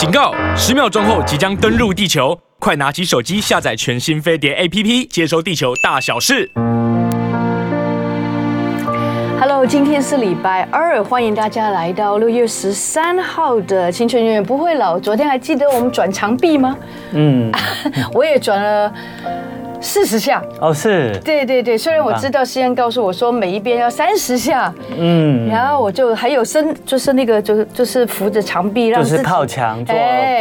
[0.00, 0.32] 警告！
[0.56, 6.50] 十秒钟后即将登陆地球，快拿起手机下载全新飞碟 APP，接收地球大小事。
[9.38, 14.98] Hello，今天是礼拜二，欢迎大家来到六月十三号的青春永远不会老。
[14.98, 16.74] 昨天还记得我们转墙壁吗？
[17.12, 17.52] 嗯，
[18.14, 18.90] 我也转了。
[19.80, 20.42] 四十下。
[20.60, 21.10] 哦，是。
[21.24, 29.94] 对对对，虽然我知道西安告诉我说每一边要三十下，嗯，然后我就还有深，就是那个就是就是扶着墙壁，让就是靠墙做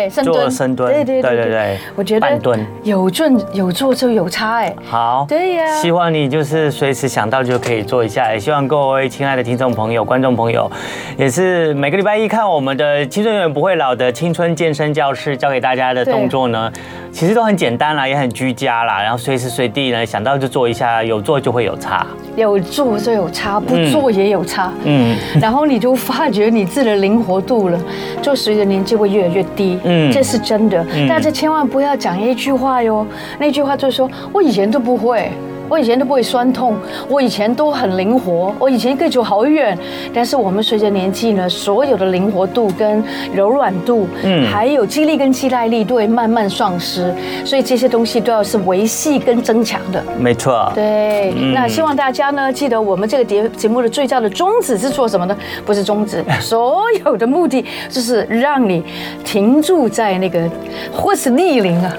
[0.10, 2.66] 深蹲，深蹲，对对对对，我觉得半蹲。
[2.84, 10.70] 有做有做就有差哎，好，对呀，希望你就是随时想到就可以做一下，也希望各位亲爱的听众朋友、观众朋友，
[11.18, 16.72] 也是每个礼拜一看我们的青春永远不会老的青春健身教室教给大家的动作呢，
[17.12, 19.18] 其实都很简单啦，也很居家啦，然后。
[19.30, 22.04] 随时随地呢，想到就做一下，有做就会有差，
[22.36, 24.74] 有做就有差，不做也有差。
[24.86, 27.80] 嗯，然后你就发觉你自己的灵活度了，
[28.24, 29.78] 就随着年纪会越来越低。
[29.84, 30.84] 嗯，这是真的。
[31.08, 33.06] 大家千万不要讲一句话哟，
[33.38, 35.30] 那句话就是说我以前都不会。
[35.70, 36.76] 我以前都不会酸痛，
[37.08, 39.78] 我以前都很灵活，我以前可以走好远。
[40.12, 43.04] 但是我们随着年纪呢，所有的灵活度跟
[43.34, 47.14] 柔软度，嗯，还有肌力跟肌耐力都会慢慢丧失。
[47.46, 50.04] 所以这些东西都要是维系跟增强的。
[50.18, 50.72] 没错。
[50.74, 51.32] 对。
[51.54, 55.38] 那希望大家呢，记得我们这个节节目的最大的宗旨是做什么呢？
[55.66, 58.84] 不是宗旨， 所有的目的就是让你
[59.24, 60.50] 停住在那个，
[60.92, 61.96] 或是逆龄啊。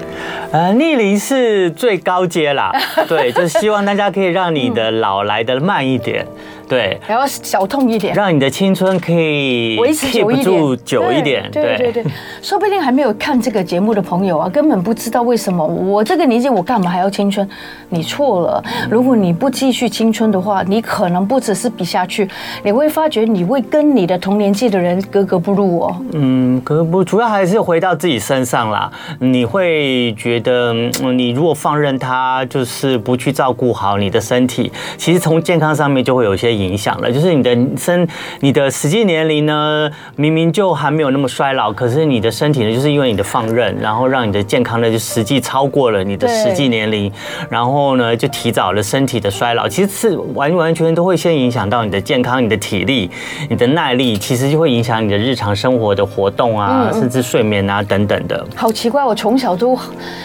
[0.51, 2.69] 呃，逆龄是最高阶啦。
[3.07, 3.60] 对，就是。
[3.61, 6.25] 希望大家可以让你的老来得慢一点。
[6.71, 11.51] 对，然后小痛一点，让你的青春可以维持久一点，久一点。
[11.51, 12.05] 对对对，
[12.41, 17.45] 说不定还没有看这个节目的朋友啊，根本不知道为什么我这个年纪我干嘛还要青春？
[17.89, 22.25] 你错了，如果你不继续青春的话，你可能不只是比下去，
[22.63, 26.01] 你会发觉你会跟你的同年纪的人格格不入哦。
[26.13, 28.89] 嗯，格格不，主要还是回到自己身上啦。
[29.19, 36.60] 你会觉得，你如果放任他，就是不去照顾好你的身体，其实从健康上面就会有一些。
[36.61, 38.07] 影响了，就是你的身，
[38.39, 47.11] 你的实际年龄呢，明明就还没有那么衰老，可是你的身体呢，就是因为你的放任，然后让你的健康呢，就实际超过了你的实际年龄，
[47.49, 49.67] 然后呢，就提早了身体的衰老。
[49.67, 53.09] 其实是完完全全都会先影响到你的健康、你的体力、
[53.49, 58.45] 你的耐力，其实就会影响你的日常生活的活动啊，甚至睡眠啊等等的。
[58.55, 59.77] 好奇怪，我从小都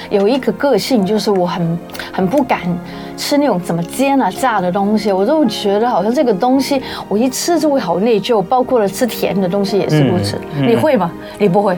[0.09, 1.79] 有一个个性，就是我很
[2.13, 2.61] 很不敢
[3.16, 10.37] 吃那种怎么煎啊炸的东西，我都觉得好像这个东西我一吃就会好内疚，包括了吃甜的东西也是如此。
[10.54, 11.10] 嗯嗯、你会吗？
[11.38, 11.77] 你不会？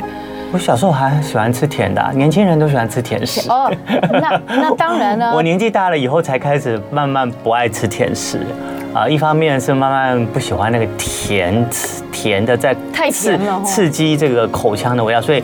[0.51, 3.49] 我小时候还喜欢吃甜的，年轻人都喜欢吃甜食。
[3.51, 3.71] 哦，
[4.11, 5.33] 那那当然了。
[5.37, 8.41] 我年纪大了以后才开始慢慢不爱吃甜食
[8.95, 11.65] 啊，一方面是慢慢不喜欢那个甜
[12.11, 15.43] 甜的在太甜了，刺激这个口腔的味道，所以。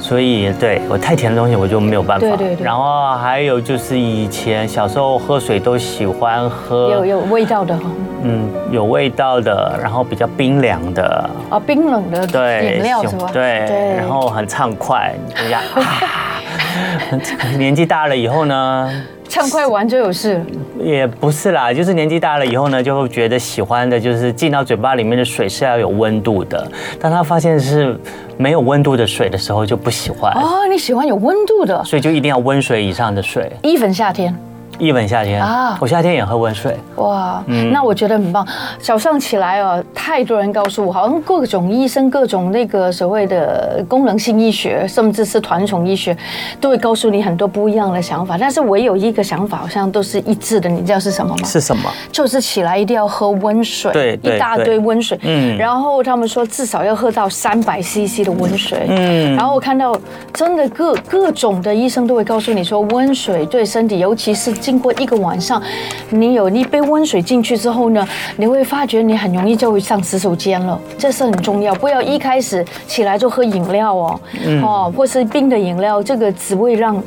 [0.00, 2.26] 所以，对我太甜的东西我就没有办法。
[2.26, 2.64] 对对对。
[2.64, 7.82] 然后还有就是以前小时候喝水都喜欢喝有有味道的哈。
[8.22, 11.30] 嗯，有味道的，然后比较冰凉的。
[11.50, 13.28] 啊，冰冷的饮料是吧？
[13.32, 13.66] 对。
[13.66, 13.96] 对。
[13.96, 15.60] 然后很畅快，人家
[17.58, 18.90] 年纪大了以后呢？
[19.30, 20.44] 畅快完就有事？
[20.80, 26.66] 也不是啦，就是年纪大了以后呢，就会觉得喜欢的就是进到嘴巴里面的水是要有温度的。
[27.00, 27.96] 当他发现是
[28.36, 30.32] 没有温度的水的时候，就不喜欢。
[30.34, 33.52] 哦，你喜欢有温度的，所以就一定要温水以上的水。
[33.62, 34.34] even 夏天。
[34.80, 36.74] 一本夏天啊，我夏天也喝温水。
[36.96, 38.46] 哇，嗯，那我觉得很棒。
[38.80, 46.16] 早上起来哦，太多人告诉我，好像各种医生、各种那个所谓的功能性医学，甚至是传统医学，
[46.58, 48.38] 都会告诉你很多不一样的想法。
[48.38, 50.70] 但是我有一个想法，好像都是一致的。
[50.70, 51.44] 你知道是什么吗？
[51.46, 51.90] 是什么？
[52.10, 55.18] 就是起来一定要喝温水，对，一大堆温水。
[55.22, 58.86] 嗯，然后他们说至少要喝到三百 CC 的温水。
[58.88, 59.94] 嗯，然后我看到
[60.32, 65.60] 真的各各种的医生都会告诉你说，温水对身体，尤其是经过一个晚上，
[66.10, 71.74] 你有一杯温水进去之后呢，你会发觉你很容易就会上洗手间了，这是很重要。
[71.74, 74.20] 不要一开始起来就喝饮料哦，
[74.62, 77.02] 哦，或是冰的饮料，这个只会让，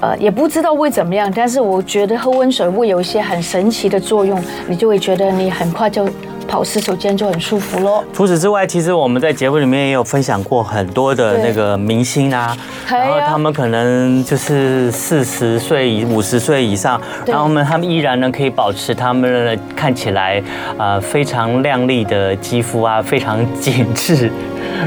[0.00, 1.30] 呃，也不知道会怎么样。
[1.36, 6.08] 但是我觉得喝温水会有一些很神奇的作用，你就会觉得你很快就。
[6.52, 8.04] 跑洗手间就很舒服喽。
[8.12, 12.54] 除此之外，其实我们在节目里面也有分享过很多的那个明星啊，
[12.90, 20.42] 然后他们可能就是四十岁、五十岁以上，然后们他们依然呢可以保持他们看起来
[20.76, 24.30] 啊非常亮丽的肌肤啊，非常紧致。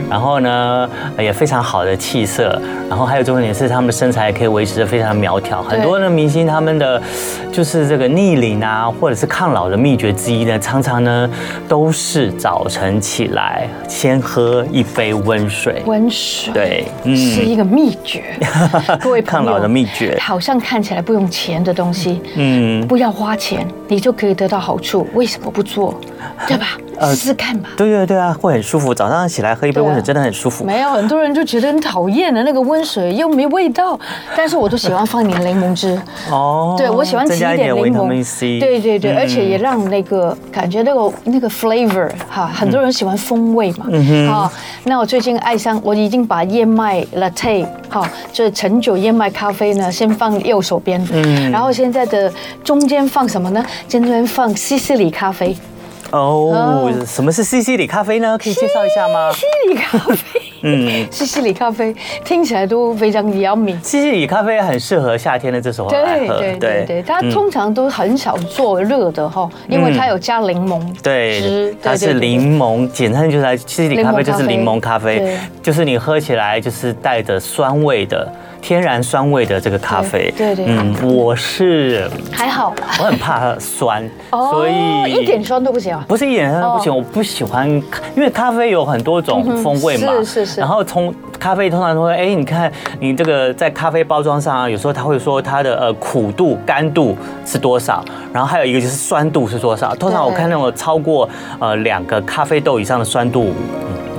[0.09, 5.61] 然后呢也非常好的气色，然后还有重点是他们的身材也可以维持的非常苗条。
[5.63, 7.01] 很多的明星他们的
[7.51, 11.29] 就是这个逆龄啊，或者是抗老的秘诀之一呢，常常呢
[11.67, 15.81] 都是早晨起来先喝一杯温水。
[15.85, 18.23] 温水，对，嗯，是一个秘诀。
[19.01, 25.07] 各位抗老的秘诀，好像看起来不用钱的东西，嗯，不要花钱，你就可以得到好处。
[25.13, 25.99] 为什么不做？
[26.47, 26.77] 对吧？
[27.01, 27.69] 试试看吧。
[27.77, 28.93] 对对对啊，会很舒服。
[28.93, 30.63] 早上起来喝一杯温水，真的很舒服。
[30.63, 33.99] 没有很多人就觉得很讨厌的那个温水又没味道，
[34.35, 35.99] 但是我都喜欢放点柠檬汁。
[36.31, 38.59] 哦，对我喜欢挤一点柠檬。
[38.59, 43.87] 对对对，而且也让那个感觉那个那个 flavor 哈，很多人喜欢风味嘛。
[43.89, 44.27] 嗯哼。
[44.27, 44.51] 好，
[44.83, 51.05] 那我最近爱上，我已经把燕麦 latte 哈，就是陈酒燕麦咖啡呢，先放右手边。
[51.11, 51.51] 嗯。
[51.51, 52.31] 然后现在的
[52.63, 53.65] 中间放什么呢？
[53.87, 55.55] 中间放西西里咖啡。
[56.15, 58.37] 哦，什么是西西里咖啡呢？
[58.41, 59.29] 可以介绍一下吗？
[59.33, 63.75] 西西里咖啡，嗯，西西里咖啡听起来都非常 yummy。
[63.83, 66.39] 西西里咖啡很适合夏天的这时候来喝。
[66.39, 71.01] 对对对对，它通常都很少做热的哈，因为它有加柠檬汁。
[71.03, 78.31] 对，它是柠檬，简称就是西西里咖啡就是柠檬咖啡，就是你喝起来就是带着酸味的。
[78.65, 86.03] 天然酸味的这个咖啡，对对，嗯，我是还好，我很怕酸，所以一点酸都不行啊。
[86.07, 90.59] 不是一点酸都不行，我不喜欢，因为咖啡有很多种风味嘛，是是是。
[90.59, 97.15] 然后从咖啡通常都会，哎，你看你这个在咖啡包装上啊，有时候他会说它的呃苦度、甘度
[97.45, 98.03] 是多少，
[98.33, 99.93] 然后还有一个就是酸度是多少。
[99.93, 101.29] 通常我看那种超过
[101.59, 103.53] 呃两个咖啡豆以上的酸度，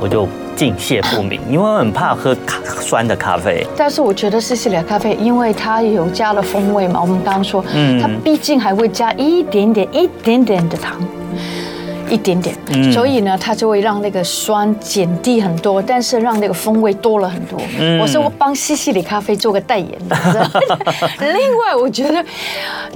[0.07, 0.29] 我就。
[0.57, 3.67] 敬谢不明， 因为我很怕喝咖酸的咖啡。
[3.77, 10.99] 但是我觉得西西里咖啡，因为它有加了风味嘛，我们刚刚说，嗯，它毕竟还会加一点点、一点点的糖。
[12.09, 17.61] 一点点，嗯、所以呢，它就会让那个酸减低很多，但是让那个风味多了很多。
[17.79, 20.17] 嗯、我是我帮西西里咖啡做个代言的。
[21.21, 22.25] 另外，我觉得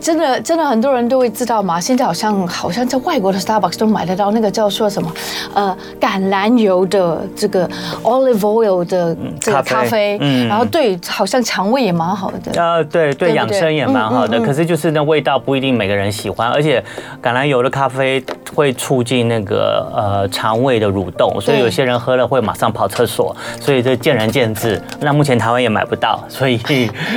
[0.01, 5.12] 真的真的很多人都会知道嘛，现在好像好像在外国的 Starbucks 都买得到那个叫做什么
[5.55, 7.69] 呃橄榄油的这个
[8.05, 12.53] olive oil 的这个咖啡，嗯，然后对，好像肠胃也蛮好的。
[12.61, 14.41] 呃，对对，养生也蛮好的。
[14.41, 16.83] 可是就是那味道不一定每个人喜欢，而且
[17.21, 18.23] 橄榄油的咖啡
[18.55, 19.00] 会出。
[19.00, 24.79] 促进那个呃肠胃的蠕动，所以有些人喝了会马上跑厕所，所以这见仁见智。
[25.00, 26.61] 那目前台湾也买不到，所以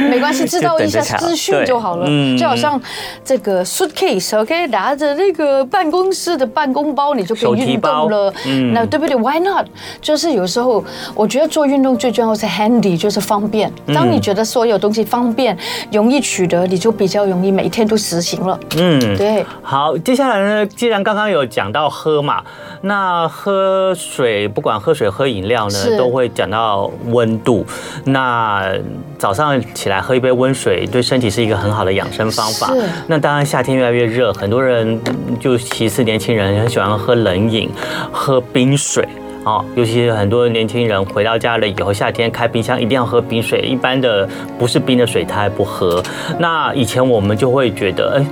[0.10, 2.06] 没关系，知道一下资讯就好了。
[2.08, 2.82] 嗯，就好像
[3.26, 8.34] 这个 suitcase，OK，拿着那个办公室的办公包，你就可以运动了。
[8.46, 9.66] 嗯，那对不对？Why not？
[10.00, 10.82] 就是有时候
[11.14, 13.70] 我觉得做运动最重要是 handy，就是方便。
[13.94, 15.58] 当你觉得所有东西方便、
[15.92, 18.58] 容易取得，你就比较容易每天都实行了。
[18.78, 19.46] 嗯，对。
[19.62, 21.73] 好，接下来呢，既然刚刚有讲。
[21.74, 22.44] 到喝嘛，
[22.82, 27.66] 那喝水不管喝水喝饮料呢，都会讲到温度。
[28.06, 28.72] 那
[29.18, 32.72] 早上起来喝一杯温水，对身体是一个很好的养生方法。
[33.08, 35.02] 那当然夏天越来越热，很多人
[35.40, 37.70] 就其次年轻人很喜欢喝冷饮，
[38.12, 39.08] 喝冰水
[39.44, 39.66] 哦。
[39.76, 44.28] 尤其是很多年轻人回到家了以后，夏天开冰箱一定要喝冰水，一般的
[44.60, 46.04] 不是冰的水他还不喝。
[46.38, 48.26] 那以前我们就会觉得，哎，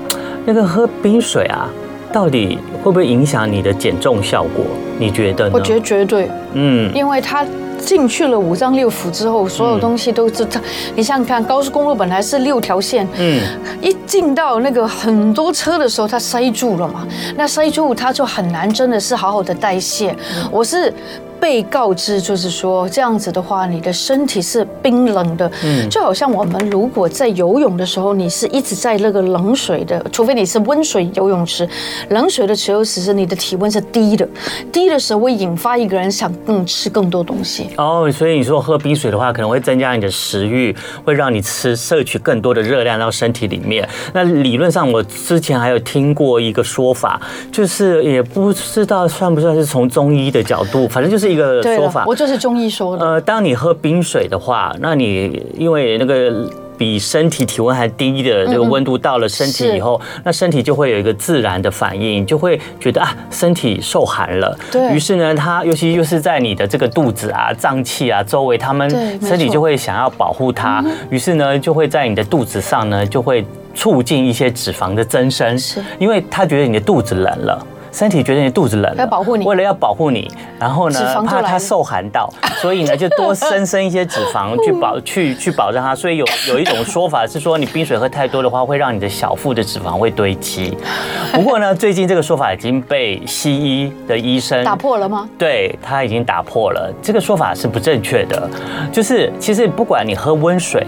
[0.46, 1.68] 那个喝冰水啊。
[2.12, 4.66] 到底会不会影响你的减重效果？
[5.00, 5.52] 你觉得呢？
[5.54, 7.46] 我觉得绝对，嗯，因为它
[7.78, 10.62] 进去了五脏六腑之后，所有东西都是它。
[10.96, 13.42] 你想想看，高速公路本来是六条线，嗯，
[13.82, 20.16] 一进到那个很多车的时候，它塞住了嘛，那塞住它就很难，真的是好好的代谢。
[20.52, 20.94] 我是。
[21.42, 31.68] 被告知就是说，这样子的话，你的身体是冰冷的，嗯，就好像我们如果在游泳的时候，你是一直在那个冷水的，除非你是温水游泳池，
[32.10, 34.30] 冷水的时候，其实你的体温是低的，
[34.72, 37.72] 低的时候会引发一个人想更吃更多东西。
[37.78, 43.90] 哦，所以你说喝冰水的话，可能会增加你的食欲，会让你吃摄取更多的热量到身体里面。
[44.14, 47.20] 那理论上，我之前还有听过一个说法，
[47.52, 51.31] 就是也不知道算不算是从中医的角度，反正就是。
[51.32, 53.06] 一个说法，我就是中医说的。
[53.06, 64.58] 呃，当你喝冰水的话，那你因为那个比身体体温还低的这个温度到了身体以后，那身体就会有一个自然的反应，就会觉得啊，身体受寒了。
[64.72, 64.94] 对。
[64.96, 68.90] 于是呢，它尤其就是在你的这个肚子啊、脏器啊周围，他们
[69.22, 73.46] 身体就会想要保护它，于是呢，就会在你的肚子上呢，就会
[73.76, 77.68] 促进一些脂肪的增生，是因为他觉得你的肚子冷了。
[77.92, 82.32] 身体觉得你肚子冷了，要保护你，为了要保护你，然后呢，怕它受寒到，
[82.62, 85.94] 所以呢，就多生生一些脂肪去保去去保障它。
[85.94, 90.78] 所以有有一种说法是说，你冰水喝太多的话，会让你的小腹的脂肪会堆积。
[91.34, 95.30] 不过呢，最近这个说法已经被西医的医生打破了吗？
[95.38, 98.50] 对，他已经打破了这个说法是不正确的。
[98.92, 100.86] 就是其实不管你喝温水、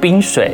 [0.00, 0.52] 冰水。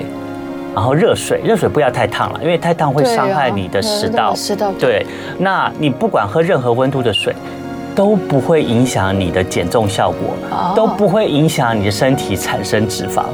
[0.78, 4.32] 然后热水，热水不要太烫了，因为太烫会伤害你的食道。
[4.32, 4.70] 食道。
[4.78, 5.04] 对，
[5.36, 7.34] 那你不管喝任何温度的水，
[7.96, 10.36] 都不会影响你的减重效果，
[10.76, 13.24] 都不会影响你的身体产生脂肪。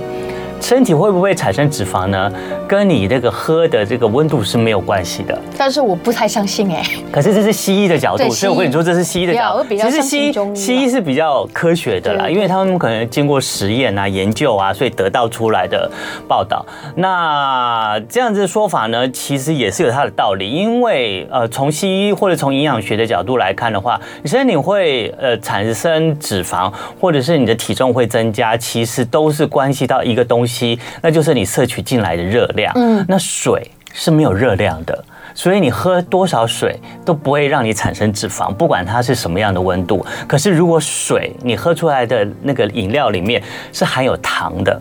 [0.64, 2.32] 身体会不会产生脂肪呢？
[2.66, 5.38] 跟你这个喝的这个温度是没有关系的。
[5.58, 6.82] 但是我不太相信哎。
[7.12, 9.68] 可是这是西医的角度，所以我跟你说这是西医的角度。
[9.68, 15.90] 其实西医西医是比较科学的啦，因为他们可能经过实验啊、研究啊，所以得到出来的
[16.26, 16.64] 报道。
[16.96, 20.48] 那这样子的说法呢，其实也是有它的道理。
[20.48, 30.53] 因为呃，从西医或者从营养学的角度来看的话，你身体会呃产生脂肪，或者是你的体重会增加，其实都是关系到一个东西。
[31.00, 32.72] 那就是你摄取进来的热量。
[32.76, 40.04] 嗯，那水是没有热量的，所以你喝多少水都不会让你产生脂肪，不管它是什么样的温度。
[40.26, 43.42] 可是如果水你喝出来的那个饮料里面
[43.72, 44.80] 是含有糖的。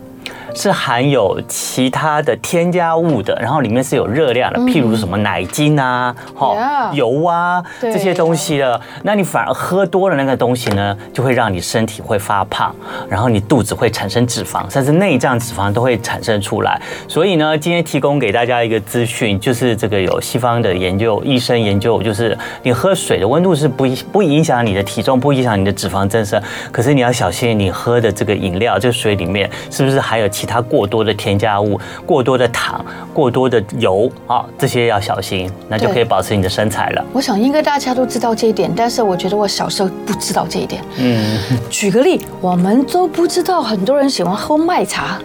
[0.54, 12.74] 是含有其他的添加物的，然后里面是有热量的，譬如什么奶精啊、哈油啊这些东西的，那你反而喝多了那个东西呢，就会让你身体会发胖，
[13.10, 16.80] 然后你肚子会产生脂肪，甚至内脏脂肪都会产生出来。
[17.08, 26.42] 所以呢，今天提供给大家一个资讯，就是这个有西方的研究，医生研究，就是你喝水的温度是不不影响你的体重，不影响你的脂肪增生，
[26.72, 37.06] 可是你要小心你喝的这个饮料，这个水里面是不是还有其他过多的添加物、过多的糖、过多的油啊，这些要小心，那就可以保持你的身材了。
[37.14, 40.84] 我想应该大家都知道这一点，但是我觉得我小时候不知道这一点。
[40.98, 45.18] 嗯，举个例，我们都不知道很多人喜欢喝麦茶。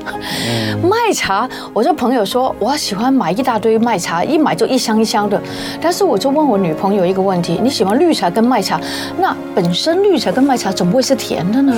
[0.49, 5.43] 嗯，麦茶，我这朋友说我喜欢买一大堆麦茶，一买就一箱一箱的。
[5.81, 8.81] 但是我就问我女朋友一个问题：你喜欢绿茶跟麦茶？
[9.19, 11.75] 那本身绿茶跟麦茶怎么会是甜的呢？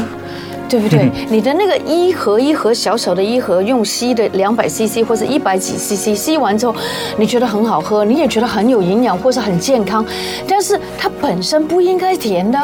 [0.70, 1.10] 对不对？
[1.28, 6.74] 你的那个一盒一盒小小的一盒用吸的两百 CC 或者一百几 CC 吸完之后，
[7.18, 10.06] 你觉得很好喝，你也觉得很有营养或是很健康，
[10.46, 12.58] 但是它本身不应该甜的，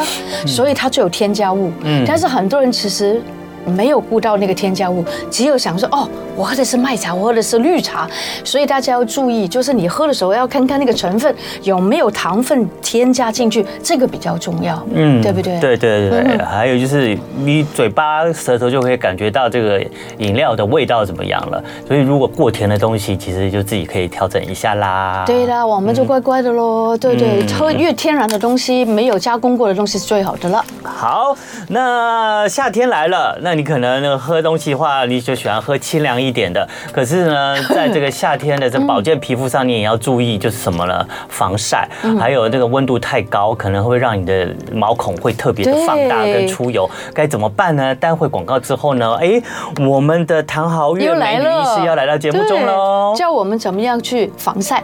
[0.46, 1.72] 所以它就有添加物。
[1.82, 3.20] 嗯，但是很多人其实。
[3.66, 8.08] 没有顾到那个添加物，只有想说哦，我喝的是麦茶，我喝的是绿茶，
[8.44, 15.58] 所以大家要注意，就是你喝的时候要看看那个成分有没有糖分添加进去，这个比较重要，嗯，对不对？
[15.58, 19.84] 对对对，嗯、还有就是你嘴巴舌头就可以感觉到这个
[20.18, 25.24] 饮料的味道怎么样了，所以如果过甜的东西，其实就自己可以调整一下啦。
[25.26, 30.64] 对啦，我们就乖乖的喽，嗯、对对，喝越天然的东西，没有加工过的东西是最好的了。
[30.84, 31.36] 好，
[31.68, 33.55] 那夏天来了，那。
[33.56, 36.68] 你可能那个喝东西的话，你就喜欢喝清凉一点的。
[36.92, 41.06] 可是呢， 在这个夏天的这保健皮肤上，你也要注意，就是什么呢？
[41.28, 46.88] 防晒，还有这个温度太高，可能会让你的毛孔会特别的放大跟出油。
[47.14, 47.94] 该怎么办呢？
[47.94, 49.40] 待会广告之后呢，哎，
[49.86, 54.82] 我们的唐豪月美女医师要来到节目中喽，教我们怎么样去防晒。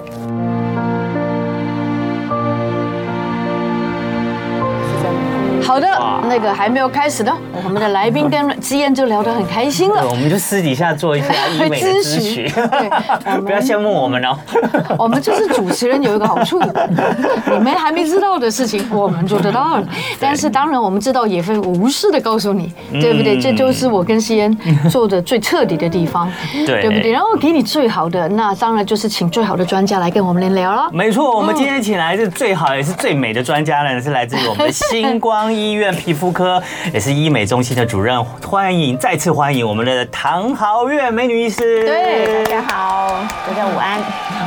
[5.73, 5.88] 好的，
[6.29, 7.33] 那个还没有开始呢，
[7.64, 10.07] 我们的来宾跟之嫣就聊得很开心了。
[10.07, 14.37] 我们就私底下做一下医美 咨询，对， 不要羡慕我们哦。
[14.99, 19.83] 我们就是主持人有一个好处，你们还没知道的事情，我们做得到。
[20.21, 23.41] 但是当然我们知道也会无私的告诉你，对不对？
[23.41, 24.55] 这就是我跟之嫣
[24.91, 26.31] 做的最彻底的地方，
[26.67, 27.11] 对不对？
[27.11, 30.91] 然后给你最好的，那当然就是请最好的专家来跟我们聊了。
[30.93, 35.50] 没错，我们今天请来是最好也是最美的专家呢，是来自于我们的星光。
[35.52, 36.61] 医院皮肤科
[36.92, 41.85] 也是医美中心的主任，欢迎再次欢迎我们的唐豪月美女医师。
[41.85, 44.00] 对，大家好，大家午安。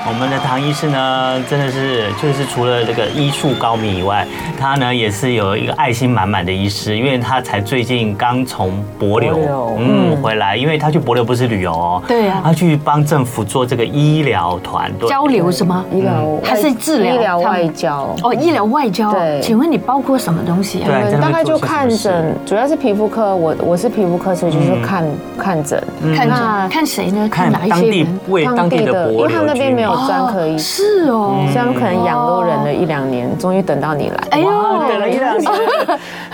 [0.08, 4.28] 我们的唐医师呢，真的是就是除了这个医术高明以外，
[4.60, 9.40] 他呢也是有一个爱心满满的医师，因为他才最近刚从博流
[9.80, 15.84] 嗯回来，因为他去博流不是旅游哦，对啊，他去帮政府做这个医疗团队交流什么？
[15.92, 17.16] 医疗还是治疗？
[17.16, 19.12] 医疗外交哦，医疗外交。
[19.12, 20.86] 对，请问你包括什么东西啊？
[21.00, 23.36] 们大概就看诊，主要是皮肤科。
[23.36, 25.04] 我我是皮肤科，所以就是看
[25.38, 25.82] 看诊。
[26.16, 26.38] 看诊
[26.70, 27.28] 看谁呢？
[27.30, 28.20] 看哪一些人？
[28.28, 31.06] 为当地的，因为他们那边没有专科医师。
[31.06, 34.18] 是哦，所以他们可能养都忍了一两年，终于等到你来。
[34.32, 34.50] 哎呦，
[34.88, 35.52] 等了一两年。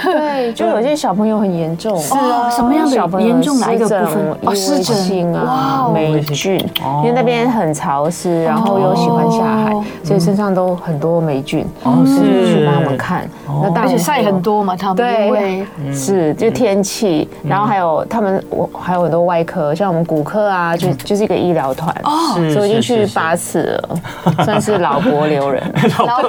[0.04, 1.98] 对， 就有些小朋友很严重。
[1.98, 3.60] 是啊，什么样的严重？
[3.60, 4.38] 哪一个部分？
[4.42, 6.58] 哦，湿疹啊，霉菌。
[7.04, 9.72] 因为那边很潮湿，然后又喜欢下海，
[10.04, 11.66] 所以身上都很多霉菌。
[11.84, 13.30] 哦，是去帮他们看。
[13.48, 21.96] 那而且晒很多嘛，他们对，是就天气，然后还有他们我还有很多外科，像我们骨科啊，就就是一个医疗团。
[22.04, 25.62] 哦，所以已经去八次了，算是老国流人。
[26.00, 26.22] 老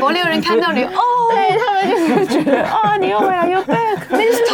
[0.00, 0.38] 国流人。
[0.48, 1.00] 看到你，哦，
[1.30, 4.38] 对他们就是觉得，哦，你又回来又 back，Miss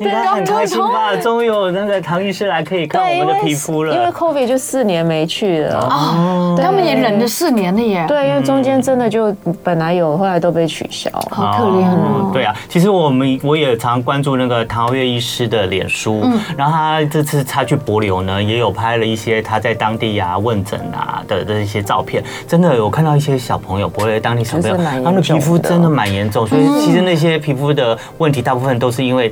[0.02, 1.14] 对，很开心吧？
[1.16, 3.94] 终于有那个唐医师来可以看我们的皮肤了。
[3.94, 8.06] 因为 COVID 就四年没去了哦，他们也忍了四年了耶。
[8.08, 9.30] 对，因为中间真的就
[9.62, 12.30] 本来有，后来都被取消，好可怜哦。
[12.32, 16.22] 对啊，其实我们我也常关注那个唐豪岳医师的脸书，
[16.56, 29.30] 然后他这次他去博流呢，也有拍了一些他在当地啊问诊啊的的一些照片，真的有看到一些小朋友，博流当地小朋友，他们的皮肤真的蛮严重，所以其实那些皮肤的问题大部分都是因为。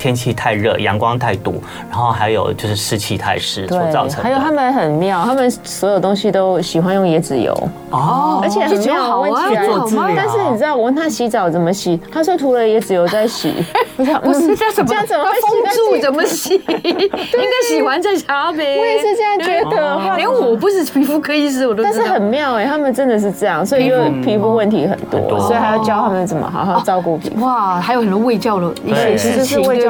[0.00, 4.22] 天气太热，阳光太毒，然后还有就是湿气太湿所造成的。
[4.22, 7.52] 还有他们很妙，他们所有东西都喜欢用椰子油
[7.90, 9.44] 哦，而且很妙，好啊，
[10.16, 13.52] 但是你知道我问他洗澡怎么洗，他说涂了椰子油再洗。
[14.00, 16.54] 不是不是这样怎么这样怎么封住怎么洗？
[16.64, 18.78] 应该洗完再擦呗。
[18.78, 21.82] 我也是这样觉得，连我不是皮肤科医师我都。
[21.82, 27.44] 但是很妙哎，他们真的是这样，所以因为皮肤问题很多，所以还要教他们怎么好好照顾皮肤。
[27.44, 29.62] 哇，还有很多卫教的一些事情。
[29.62, 29.89] 对，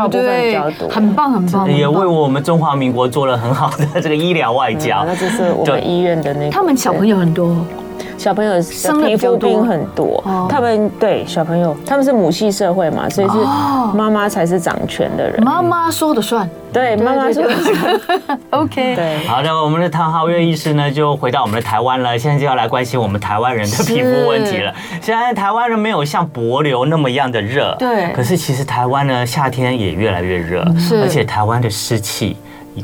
[0.88, 5.04] 很棒很棒，也为我们中华民国做了很好的这个医疗外交。
[5.04, 7.56] 那就是我们医院的那个，他们小朋友很多，
[8.20, 10.22] 小朋友生皮肤病很多。
[10.46, 13.34] 他们对小朋友，他们是母系社会嘛，所以是
[13.96, 16.46] 妈妈才是掌权的人，妈妈说的算。
[16.70, 18.00] 对，妈妈说的算。
[18.50, 19.26] OK，对。
[19.26, 22.18] 好的，我们的唐浩月医师呢，就回到我们的台湾了。
[22.18, 24.70] 现在就要来关心我们台湾人的皮肤问题了。
[25.00, 28.12] 现在台湾人没有像柏流那么样的热，对。
[28.12, 30.62] 可是其实台湾呢，夏天也越来越热，
[31.02, 32.36] 而且台湾的湿气。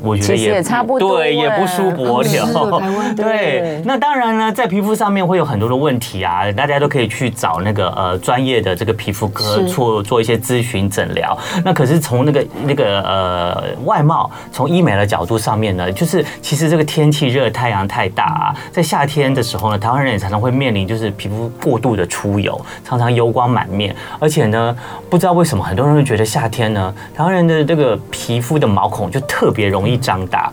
[0.03, 3.15] 我觉得也差不多，对，也不输帛琉。
[3.15, 11.37] 对，那当然呢，在皮肤上面会有很多的问题啊，大家都可以去找那个呃专业的这个皮肤科做做一些咨询诊疗。
[11.65, 24.77] 那可是从那个那个呃外貌，从医美的角度上面呢，就是其实这个天气热，太阳太大啊，在夏天的时候呢，台湾人也常常会面临就是皮肤过度的出油，常常油光满面，而且呢，
[25.09, 30.53] 不知道为什么很多人会觉得夏天呢，台湾人的这个皮肤的毛孔就特别容一张大，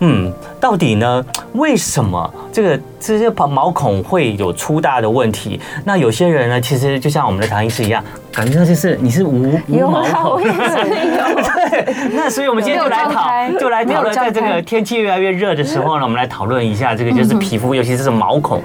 [0.00, 1.24] 嗯，到底呢？
[1.54, 5.60] 为什么这个这些毛孔会有粗大的问题？
[5.84, 10.42] 那有些人呢，其实就像我们的唐医师一样，感觉到就是你是无 无毛孔。
[10.44, 18.62] 对，那所以我们今天就来讨，就来讨论，在这个天气越来越热的时候呢，我们来讨论一下这个就是皮肤，尤其是毛孔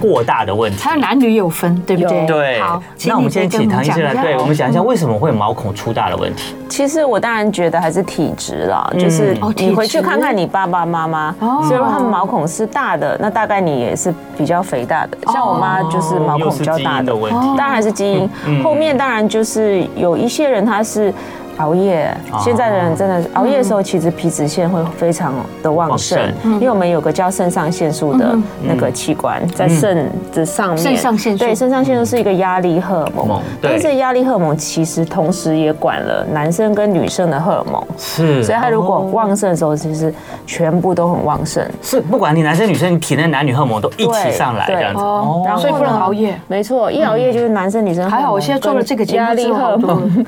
[0.00, 0.78] 过大的问题。
[0.82, 2.26] 还有男女有分，对不对？
[2.26, 2.60] 对。
[2.60, 6.54] 好，那我们先请唐医师来，对我们讲一下为什么会有毛孔粗大的问题。
[6.68, 15.18] 其实我当然觉得还是体质啦，就是你回去看看你爸爸妈妈，所以他们毛孔是大的，那大概你也是比较肥大的。
[15.32, 17.12] 像我妈就是毛孔比较大的，
[17.56, 18.28] 当然还是基因。
[18.62, 21.12] 后面当然就是有一些人他是。
[21.58, 30.78] 熬夜，现在的人真的熬夜的时候，其实皮脂腺会非常的旺盛，因为我们有个叫肾上腺素的那个器官在肾的上面。
[30.78, 40.12] 肾上腺素，对，肾上腺素是一个压力荷尔蒙，但是压力荷尔蒙其实同时也管了男生跟女生的荷尔蒙，是，所以它如果旺盛的时候，其实
[40.46, 41.66] 全部都很旺盛。
[41.82, 45.02] 是，不管你男生女生，你体内男女荷尔蒙都一起上来这样子，
[45.46, 46.38] 然后所以不能熬夜。
[46.48, 50.26] 没错，一熬夜就是男生女生还好，我现在做了这个压力荷尔蒙，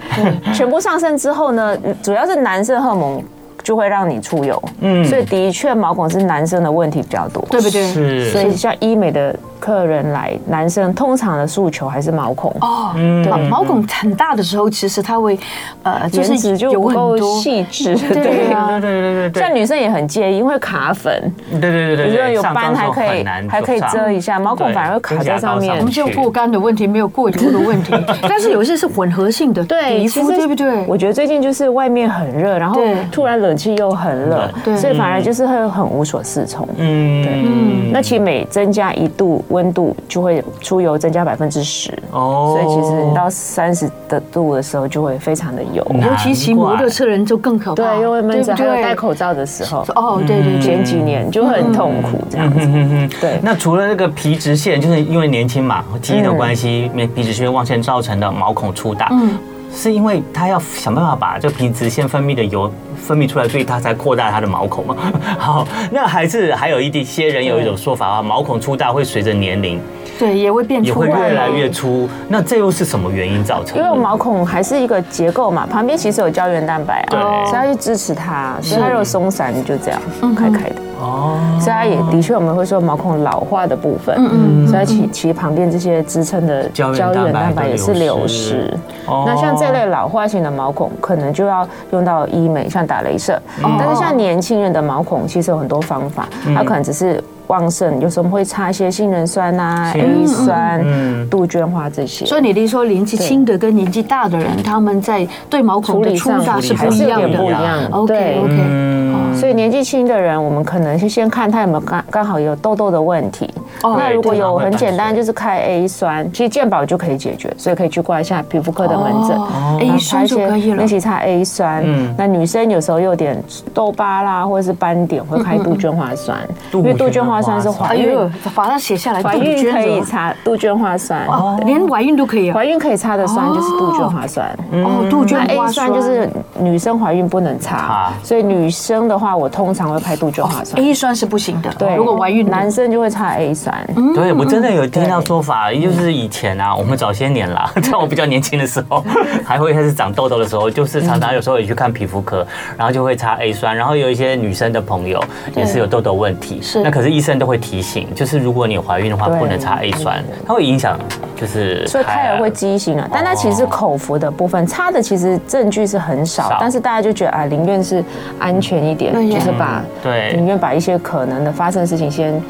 [0.55, 3.23] 全部上升之后呢，主要是男生荷尔蒙。
[3.69, 7.87] 就会让你出油，嗯，所以的确毛孔是男生的问题比较多，对不对？
[7.87, 12.51] 是，所以像医美的客人来，男生通常的诉求还是毛孔。
[12.63, 15.39] 哦，对，毛孔很大的时候，其实它会
[15.83, 25.77] 呃，就是就不够细致， 对对对对对，像女生也很介意，因为卡粉，对对对对，比如说有斑还可以还可以遮一下，毛孔反而会卡在上面。
[25.77, 27.93] 我们就过干的问题，没有过油的问题，
[28.27, 30.87] 但是有些是混合性的，对，皮肤对不对？
[30.87, 32.81] 我觉得最近就是外面很热，然后
[33.13, 34.49] 突然冷气又很冷。
[34.79, 36.67] 所以反而就是会很无所适从。
[36.77, 37.33] 嗯，对。
[37.45, 53.39] 嗯，那其实每增加一度温度就会出油增加百分之十哦，所以其实你到三十的度的时候就会非常的油，尤其骑摩托车人就更可怕，对，因为闷着还有戴口罩的时候，哦，对对，前几年就很痛苦这样子，对。
[53.43, 59.31] 那除了那个皮脂腺，就是因为年轻嘛，基因的关系，皮皮脂腺旺盛造成的毛孔粗大，嗯，
[59.73, 62.73] 是因为它要想办法把这皮脂腺分泌的油。
[63.01, 64.95] 分泌出来，所以它才扩大它的毛孔嘛。
[65.39, 69.81] 好，那还是还有一些人有一种说法啊，毛孔粗大会随着年龄，
[70.19, 72.09] 对，也会变粗，也会越来越粗。
[72.29, 73.79] 那这又是什么原因造成？
[73.79, 80.01] 因为毛孔还是一个结构嘛，旁边其实有胶原蛋白啊，对，所以它去支持它，所以它如果松散就这样
[80.35, 80.77] 开开的。
[81.01, 88.77] 哦，所以它也的确我们会说毛孔老化的部分，嗯嗯，所以其其实旁边这些支撑的胶原蛋白也是流失。
[89.07, 93.41] 那像这类老化型的毛孔，可能就要用到医美，像打雷射。
[93.79, 100.83] 但是像年轻人的毛孔，其实有很多方法，它可能只是旺盛，有时候我们会擦一些杏仁酸啊、A 酸、
[101.29, 102.25] 杜鹃花这些。
[102.25, 107.39] 所以你的说年纪轻的跟年纪大的人，他们在对毛孔的处理上是不一样的。
[107.39, 107.85] 不一样。
[107.91, 109.35] OK OK。
[109.35, 113.49] 所以年纪轻的人，我们可能是先看他有没有刚刚好有痘痘的问题。
[113.83, 119.39] 那如果有很简单，就是开 A 酸，其实健保就可以解决，所以可以去挂一下皮肤科的门诊。
[119.81, 120.83] A 酸就可以了。
[120.83, 121.85] 一起擦 A 酸。
[122.17, 126.37] 那女生有时候有点痘疤啦，或者是斑点，会开杜鹃花酸，
[126.73, 128.15] 因为杜鹃花酸是怀孕，
[128.55, 129.23] 把它写下来。
[129.23, 131.27] 怀孕可以擦杜鹃花酸，
[131.65, 132.51] 连怀孕都可以。
[132.51, 134.49] 怀孕可以擦的酸就是杜鹃花酸。
[134.73, 139.29] 哦，杜鹃花酸就是女生怀孕不能擦，所以女生的话。
[139.39, 141.71] 我通常会开杜鹃花酸，A 酸是不行的。
[141.79, 143.68] 对，如果怀孕，男生就会擦 A 酸。
[144.15, 149.05] 对，我真的有听到说法，也就是以前啊，我们早些年啦， 在我比较年轻的时候，
[149.45, 153.77] 还会开始长痘痘的时候，就是常常有时候也去看皮肤科，然后就会擦 A 酸。
[153.77, 155.23] 然后有一些女生的朋友
[155.55, 156.83] 也是有痘痘问题，是。
[156.83, 160.99] 那可是医生都会提醒，就是如果你有怀孕的话，不能擦 A 酸，它会影响，
[161.37, 163.09] 就是所以胎儿会畸形啊。
[163.13, 168.03] 但它其实口服的部分擦的其实证据是很少，但是大家就觉得啊，宁愿是
[168.39, 169.15] 安全一点。
[169.29, 172.41] 就是把对，宁愿把一些可能的发生的事情先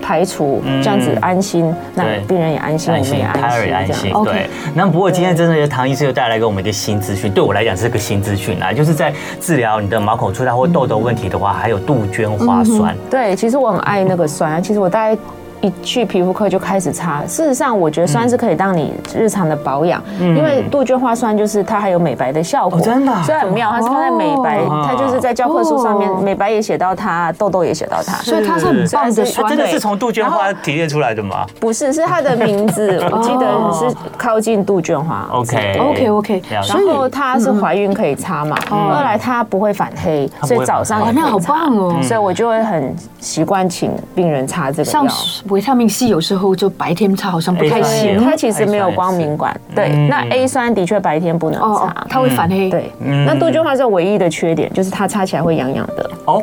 [0.00, 4.12] 排除，这样子安心，那病人也安心，我们也安心，胎儿也安心。
[4.24, 4.48] 对。
[4.74, 12.96] 那不过今天真的，唐医师又带来给我们一个新资讯，对我来讲是个新资讯啊，就是在治疗你的毛孔粗大或痘痘问题的话，还有杜鹃花酸。
[13.10, 15.18] 对，其实我很爱那个酸啊，其实我大概。
[15.60, 17.22] 一去皮肤科就开始擦。
[17.22, 23.70] 事实上，我觉得酸是可以当你日常的保养，因为杜鹃花酸就是它还有美白的效果，真的，所以很妙。
[23.70, 29.48] 它是放在美白，它就是在教科书上面，美白也写到它，痘痘也写到它，所以它是很棒的酸。
[29.48, 31.46] 真的是从杜鹃花提炼出来的吗？
[31.58, 35.28] 不是，是它的名字，我记得是靠近杜鹃花。
[35.32, 36.42] OK OK OK。
[36.50, 41.96] 然后它是怀孕可以擦嘛，二来它不会反黑，所以早上那好棒哦。
[42.02, 45.06] 所以我就会很习惯请病人擦这个药。
[45.48, 49.58] 维他命 C 有时候就白天擦好像不太行，它其实没有光明管。
[49.74, 52.70] 对，那 A 酸的确白天不能擦，它会反黑。
[52.70, 56.10] 对，那杜鹃花是唯一的缺点，就是它擦起来会痒痒的。
[56.26, 56.42] 哦，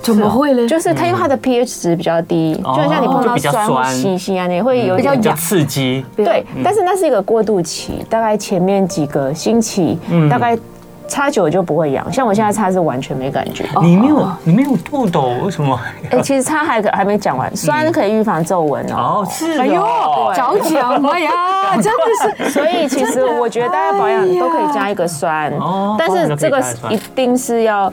[0.00, 0.66] 怎么会呢？
[0.68, 6.04] 就是它因为它的 pH 值比较低，就像你碰到酸或稀稀啊，你会有点痒刺激。
[6.16, 9.98] 对，但是那是一个过渡期，大概前面几个星期，
[10.30, 10.58] 大概。
[11.08, 13.64] 擦久了就不会痒，像我现在擦是完全没感觉。
[13.82, 15.78] 你没有，你没有痘痘，为什么？
[16.10, 19.24] 哎，其实擦还还没讲完，酸可以预防皱纹哦。
[19.24, 19.58] 哦，是。
[19.60, 19.82] 哎呦，
[20.34, 21.30] 早讲了呀，
[21.80, 22.50] 真的是。
[22.50, 25.52] 所以其实我觉得大家保养都可以加一个酸，
[25.98, 27.92] 但是这个一定是要。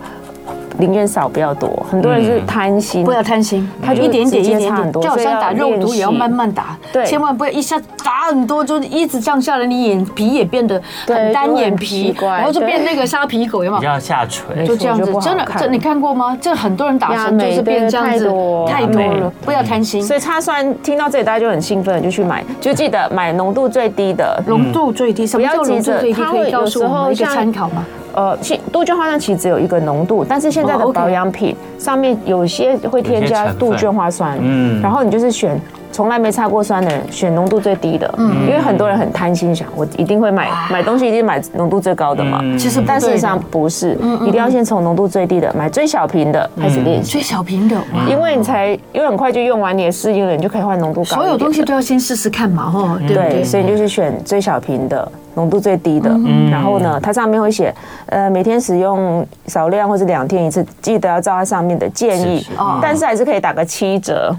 [0.79, 13.81] 宁愿少不要多，很多人是贪心，不要贪心，他就一点点一点点，就好像打肉毒也要慢慢打，对，千万不要一下打很多，就一直降下来，你眼皮也变得很单眼皮，然后就变那个沙皮狗，有没有？
[13.81, 16.37] 比较下垂，就这样子，真的，这你看过吗？
[16.39, 18.25] 这很多人打成就是变这样子，
[18.67, 20.01] 太多了，不要贪心。
[20.01, 26.13] 所以擦酸，听到这里大家就很兴奋，就去买，就记得买浓度最低的，浓度最低，什么叫浓度最低？
[26.13, 27.85] 可以告诉我们一个参考吗？
[28.13, 35.59] 呃，其杜鹃花酸其实只有一个浓度，但是现在的保养品上面有些会添加杜鹃花酸，嗯，然后你就是选。
[35.91, 42.41] 从来没擦过酸的人选浓度最低的，嗯，因为很多人很贪心，想我一定会买买东西，一定买浓度最高的嘛。
[42.57, 47.11] 其实，但事实上不是，一定要先从浓度最低的买最小瓶的开始练习。
[47.13, 47.75] 最小瓶的，
[48.09, 51.15] 因为你才因为很快就用完，你也适应了，你就可以换浓度高。
[51.15, 52.99] 所有东西都要先试试看嘛，哈。
[53.07, 56.09] 对，所以你就是选最小瓶的，浓度最低的。
[56.51, 57.73] 然后呢，它上面会写，
[58.07, 62.45] 呃，每天使用少量或者两天一次，记得要照它上面的建议。
[62.81, 64.35] 但是还是可以打个七折。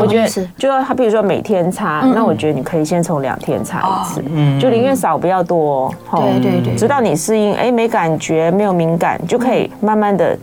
[0.00, 1.02] 我觉得就要。
[1.02, 4.22] 比如说每天擦，那我觉得你可以先从两天擦一次，
[4.60, 5.92] 就宁愿少不要多。
[6.10, 10.36] 对对对，直到你适应，哎，没感觉，没有敏感，就可以慢慢的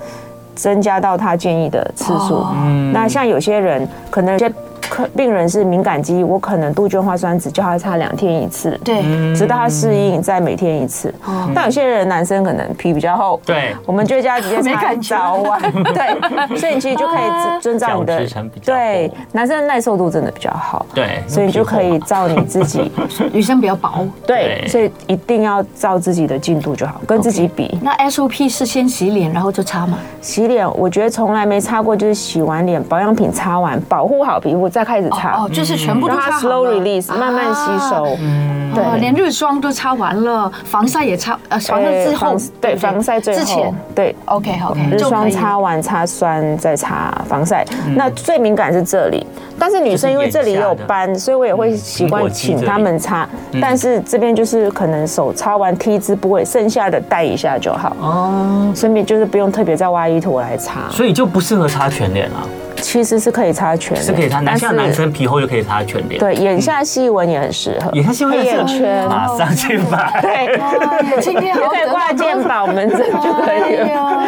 [0.55, 2.43] 增加到他建议的次数。
[2.91, 4.51] 那像有些人可能有些
[4.89, 9.01] 客病人是敏感肌，我可能杜鹃花酸只叫他擦两天一次，对，
[9.35, 11.13] 直到他适应再每天一次。
[11.53, 15.61] 但有些人男生可能皮比较厚，对，我们就叫他直接擦早晚，
[15.93, 18.25] 对，所以你其实就可以遵照你的，
[18.63, 22.91] 对，男生的耐受度真的比较好，对，所以你就可以照你自己，
[23.33, 27.77] 女生比较薄，对，所以一定要照自己的进度就好，跟自己比。
[27.81, 29.97] 那 SOP 是先洗脸，然后就擦吗？
[30.21, 49.25] 洗脸，我觉得从来没擦过，就是洗完脸保养品擦完，保护好皮肤再开始擦，哦，就是全部都擦好 slow release，慢慢吸收，嗯，对，连日霜都擦完了，防晒也擦，呃，防晒之后，对，防晒之前，对，OK OK，日霜擦完擦酸再擦防晒，那最敏感是这里。
[49.61, 53.27] 但是女生因为这里也有斑，所以我也会习惯请他们擦。
[53.61, 57.93] 但是这边就是可能手擦完 T 字部位，剩下的带一下就好。
[57.99, 60.87] 哦，顺便就是不用特别再挖一坨来擦。
[60.89, 62.37] 所以就不适合擦全脸了。
[62.81, 64.39] 其实是可以擦全脸，是可以擦。
[64.39, 66.19] 男像男生皮厚就可以擦全脸。
[66.19, 67.91] 对，眼下细纹也很适合。
[67.91, 70.19] 眼下细纹，眼圈马上去买。
[70.21, 73.85] 对，今天也可以挂健保门诊就可以了。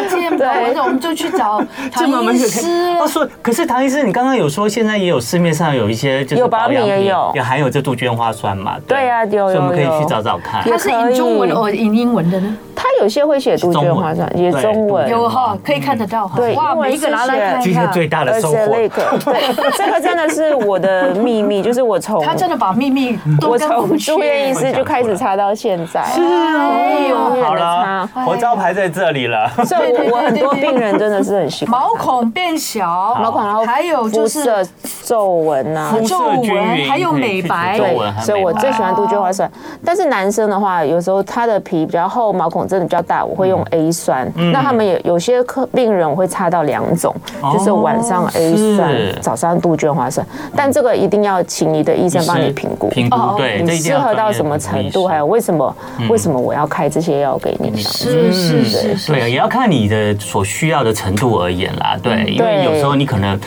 [0.09, 2.95] 健保门诊我们就去找唐医师。
[2.99, 8.75] 哦，说可是唐医师，你刚刚有说现在也有市面上有一些就是保养品也有，也含有这杜鹃花酸嘛？
[8.87, 9.53] 对呀，有有有。
[9.53, 10.61] 所以我们可以去找找看。
[10.63, 12.57] 它是印中文哦，印英文的呢？
[12.75, 16.29] 它有些会写杜鹃花酸，也中文有哈，可以看得到。
[16.35, 29.49] 对，哇，每一个拿来看今天最大的对，这个真的是我的秘密，就是我从他真的把秘密，我从住院医师就开始擦到现在，是哦，好了，我招牌在这里了。
[29.65, 31.79] 所以我很多病人真的是很喜欢。
[31.79, 34.65] 毛孔变小，毛孔然后还有就是
[35.03, 39.49] 皱纹呐，皱纹还有美白，对，所以我最喜欢杜鹃花酸。
[39.83, 44.31] 但是男生的话，有时候他的皮比较厚，毛孔真的比较大，我会用 A 酸。
[44.53, 47.13] 那他们也有些客病人我会擦到两种，
[47.53, 49.21] 就是晚上 A 酸。
[49.21, 55.75] 早上杜鹃花酸，但这个一定要请你的医生帮你评估，评估对，你适合到什么程度，还有为什么
[56.09, 57.75] 为什么我要开这些药给你？
[57.81, 58.65] 是是
[58.95, 63.39] 是，对，也要看你的所需要的程度而言啦，对，因为有时候你可能。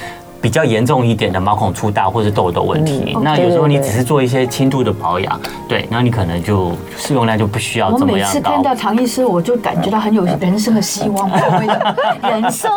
[0.44, 8.12] 比较严重一点的毛孔粗大或是痘痘问题，那有时候你只是做一些轻度的保养，对，那你可能就适用量就不需要这么样高。
[8.12, 11.30] 我每次看到唐医师，我就感觉到很有人生的希望，
[12.20, 12.70] 人生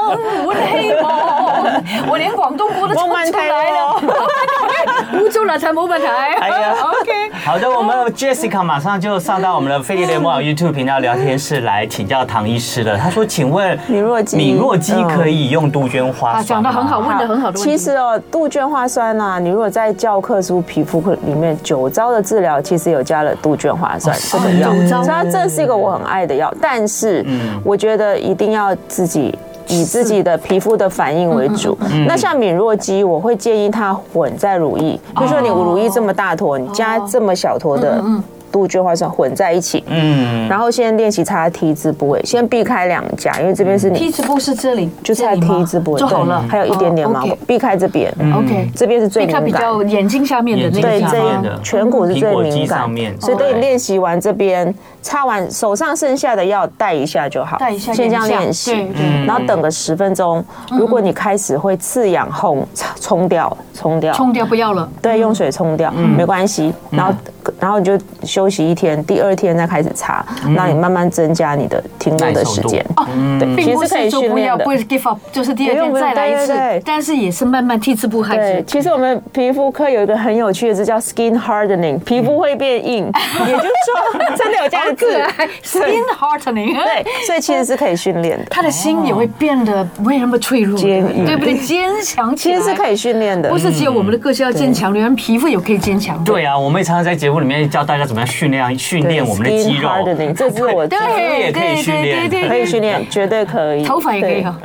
[0.46, 4.02] 无希望，我连广东歌都唱出来了，
[5.14, 6.08] 无助了才没问题。
[6.08, 7.12] 哎呀，OK，
[7.44, 12.98] 好的，我们 Jessica 马上就上到我们的飞碟联播网 YouTube 频道聊天室来请教唐医师了。
[12.98, 17.52] 他说：“请问敏若肌，敏若肌可以用杜鹃花酸？”讲的很好，问的很好。
[17.52, 26.54] 其实哦，杜鹃花酸呐，你如果在教科书皮肤科里面，酒糟的治疗其实有加了杜鹃花酸这个药，所以这是一个我很爱的药。
[26.62, 27.26] 但是，
[27.64, 29.38] 我觉得一定要自己
[29.70, 31.78] 以自己的皮肤的反应为主。
[32.08, 38.04] 那像敏弱肌，我会建议它混在乳液，比如说你乳液这么大坨，你加这么小坨的。
[38.52, 58.88] 杜鹃花酸混在一起，嗯，然后先练习擦 T 字部位，先避开两颊，因为这边是你 T 字部是这里，就擦 T 字部位就好了，还有一点点毛孔，避开这边，OK，这边是最敏感，比较眼睛下面的那个，对，这边颧骨是最敏感，所以等你练习完这边，擦完手上剩下的药带一下就好，带一下，先这样练习，
[59.26, 62.66] 然后等个十分钟，如果你开始会刺痒红，
[63.02, 67.14] 冲掉，冲掉，冲掉不要了，对，用水冲掉，没关系，然后。
[67.62, 67.98] 然后你就
[68.38, 70.24] 休息一天，第二天再开始擦，
[70.56, 72.86] 让你慢慢增加你的停留的时间。
[72.96, 73.04] 哦，
[73.40, 76.54] 对，其实可以训练的，不会 give up，就是第二天再来一次。
[76.86, 78.64] 但是也是慢慢替次步开始。
[78.68, 83.12] 其实我们皮肤科有一个很有趣的字叫 skin hardening，皮肤会变硬，
[83.48, 85.20] 也就是说 真的有这样的字
[85.64, 86.76] ，skin hardening。
[86.76, 88.46] 对，所以其实是可以训练的。
[88.52, 91.56] 他的心也会变得不会那么脆弱，坚硬，对不对？
[91.58, 93.50] 坚强，其实是可以训练的。
[93.50, 96.24] 不是只有我们的个性要坚强，连皮肤也可以坚强。
[96.24, 99.90] 对啊，我们也常常在节目里面教大家怎么样训练训练我们的肌肉。
[100.36, 103.84] 这是我 皮肤也可以训练，可以训练，绝对可以。
[103.84, 104.56] 头发也可以哈。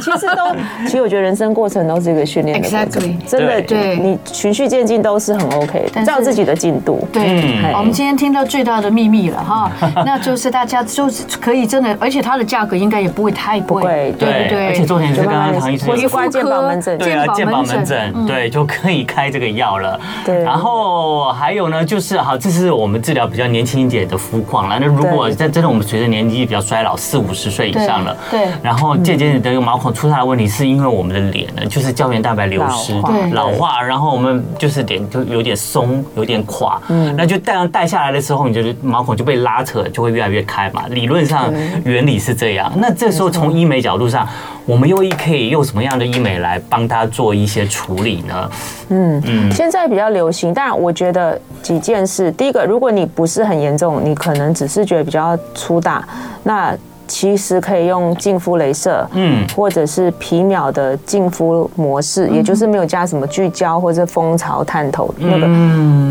[0.00, 3.18] 其实都， 其实我觉得人生过程都是一个训练的过程。
[3.26, 7.06] 真的，对你循序渐进都是很 OK 的，照自己的进度。
[7.12, 9.70] 对，我们今天听到最大的秘密了哈，
[10.06, 14.66] 那就是大家就是可以真的，而且它的价格应该也不会太贵，对对对？
[14.68, 19.98] 而且重点是刚刚唐医生说，关键保门诊，对啊，健保门诊，对，就可以开这个药了。
[20.24, 24.78] 对，然后还有呢，就是好，这是我们治疗比较年轻一点的肤况了。
[24.80, 32.94] 那如果在真的我们随着年纪比较衰老，四五十岁以上了，对，然后渐渐的有毛孔粗大的问题，是因为我们的脸呢，就是胶原蛋白流失、
[33.32, 40.84] 老化，然后我们就是脸就有点松、有点垮，嗯，那就戴上带下来的时候，你就是毛孔就被拉扯，就会越来越开嘛。
[40.90, 41.52] 理论上
[41.84, 42.72] 原理是这样。
[42.76, 44.28] 那这时候从医美角度上。
[44.66, 48.50] 我们又可以用什么样的医美来帮他做一些处理呢？
[48.88, 52.32] 嗯嗯，现在比较流行，但我觉得几件事。
[52.32, 56.06] 第一个，如果你不是很严重，你可能只是觉得比较粗大，
[56.42, 56.76] 那。
[57.06, 65.46] 其实可以用净肤镭射，嗯，或者是皮秒的净肤模式，也就是没有加什么聚焦或者蜂巢探头那个，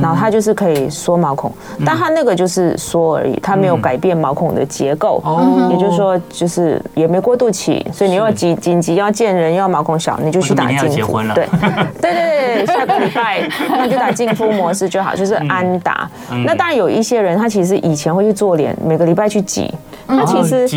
[0.02, 1.52] 然后它就是可以缩毛孔，
[1.86, 11.48] 但它那个就是缩而已，它没有改变毛孔的结构，哦，也就是说就是也没过渡期，所以你要紧紧急要见人要毛孔小，你就去打净肤，对，
[12.02, 16.10] 对对对，下个礼拜那就打净肤模式就好，就是安达。
[16.46, 19.74] 那当然有一些人他其实以前会去做脸，每个礼拜去挤。
[20.08, 20.68] 它其实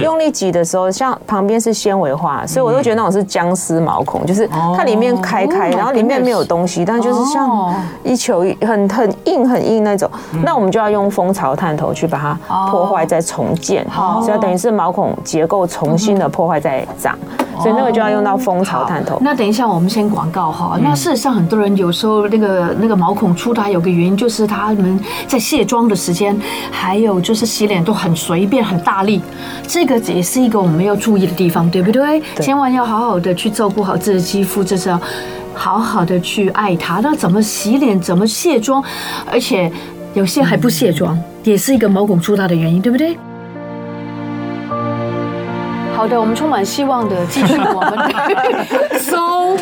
[0.00, 10.10] 用力挤的时候，像旁边是纤维化，所以我都觉得那种是僵尸毛孔，就是它里面开开，然后里面没有东西，但就是像一球很很硬很硬那种。
[10.44, 13.86] 那我们就要用蜂巢探头去把它破坏再重建，
[14.24, 17.18] 所以等于是毛孔结构重新的破坏再长，
[17.60, 19.18] 所以那个就要用到蜂巢探头。
[19.20, 20.78] 那等一下我们先广告哈。
[20.82, 26.34] 那事实上很多人有时候那个那个毛孔粗大有个原因就是他们在卸妆的时间，
[26.70, 28.76] 还有就是洗脸都很随便很。
[28.86, 29.20] 大力，
[29.66, 32.20] 这个也是一个我们要注意的地方，对不对？
[32.36, 35.00] 对，千万要好好的去照顾好自己的肌肤，这是要
[35.54, 37.00] 好好的去爱它。
[37.00, 38.80] 那怎么洗脸，怎么卸妆，
[39.28, 39.72] 而且
[40.14, 43.16] 有些还不卸妆，也是一个毛孔粗大的原因，对不对？
[45.96, 49.56] 好的，我们充满希望的继续我们的 so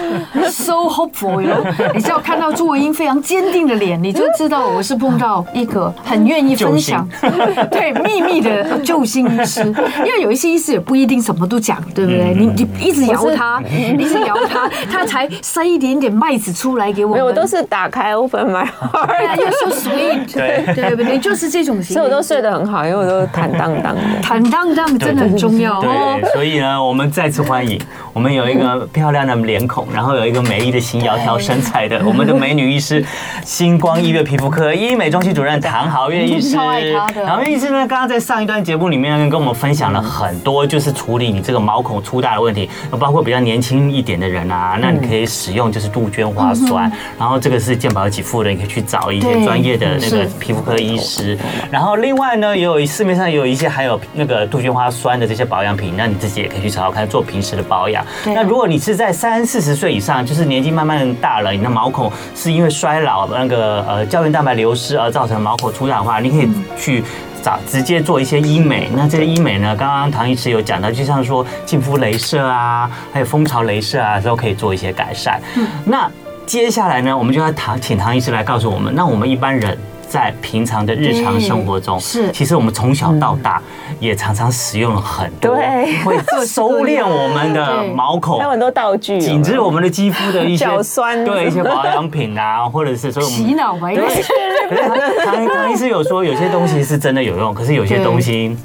[0.51, 1.65] so hopeful 哟。
[1.95, 7.09] 你只要看到朱文英非常坚定的脸，你就知道我是碰到一个很愿意分享
[7.71, 9.63] 对秘密的救星医师。
[9.99, 12.35] 因为有一些医师也不一定什么都讲，对不对？
[12.35, 17.17] 你你一直摇他， 一直摇他，他才塞一点点麦子出来给我。
[17.25, 21.19] 我都是打开 open my heart，又说 sweet，对对不对？
[21.19, 26.19] 就是这种型，所以我都睡得很好，因为我都坦荡荡的，坦荡荡真的很重要哦。
[26.33, 27.81] 所以呢，我们再次欢迎
[28.15, 33.05] 我们有一个 漂亮的脸孔，然后有一个美丽的型窈窕身材的 我们的美女医师，
[33.45, 36.55] 星光医院皮肤科医美中心主任唐豪月医师。
[36.55, 51.37] 唐豪月医师呢，刚刚在上一段节目里面呢，跟我们分享了很多，就是处理你这个毛孔粗大的问题，包括比较年轻一点的人啊，那你可以使用就是杜鹃花酸，然后这个是健保给付的，你可以去找一些专业的那个皮肤科医师。
[51.69, 58.04] 然后另外呢，也有市面上有一些还有那个杜鹃花酸的这些保养品，那你自己也可以去找找看，做平时的保养。
[58.27, 67.03] 那如果你是在三四十岁以上，就是年纪慢慢大了，你的毛孔是因为衰老那个呃胶原蛋白流失而造成毛孔粗大的话，你可以去
[67.43, 68.89] 找直接做一些医美。
[68.95, 75.41] 那这些医美呢，刚刚唐医师有讲到，就像说净肤镭射啊，还有蜂巢镭射啊，都可以做一些改善。
[75.85, 76.11] 那
[76.47, 79.77] 接下来呢，我们就要唐请唐医师来告诉我们，那我们一般人。
[80.09, 83.61] 在平常的日常生活中，是其实我们从小到大
[83.99, 93.91] 也常常使用了很多，对，会收敛我们的 毛孔，还有很多道具，紧致我们的肌肤的一些 酸，对一些保养品啊，或者是说洗脑吧。
[93.91, 94.05] 对，
[95.25, 98.57] 唐唐医师有说，有些东西是真的有用，可是有些东西。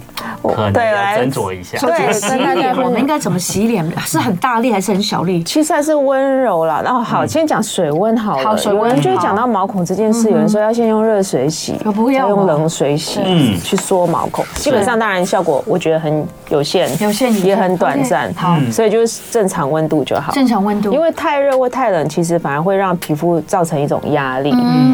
[0.43, 1.77] 可能要斟酌一下。
[1.79, 3.89] 对，洗脸我们应该怎么洗脸？
[4.01, 5.41] 是很大力还是很小力？
[5.43, 6.81] 其实还是温柔啦。
[6.83, 8.43] 然后好，先讲水温好了。
[8.43, 11.75] 好，水温就是讲到毛孔这件事，有人说要先用热水洗，
[12.13, 14.43] 要用冷水洗，嗯，去缩毛孔。
[14.55, 18.33] 基本上当然效果我觉得很有限，有限也很短暂。
[18.33, 20.31] 好，所以就是正常温度就好。
[20.31, 24.51] 正常温度，因为太热或太冷，其实反而会让皮肤造成一种压力。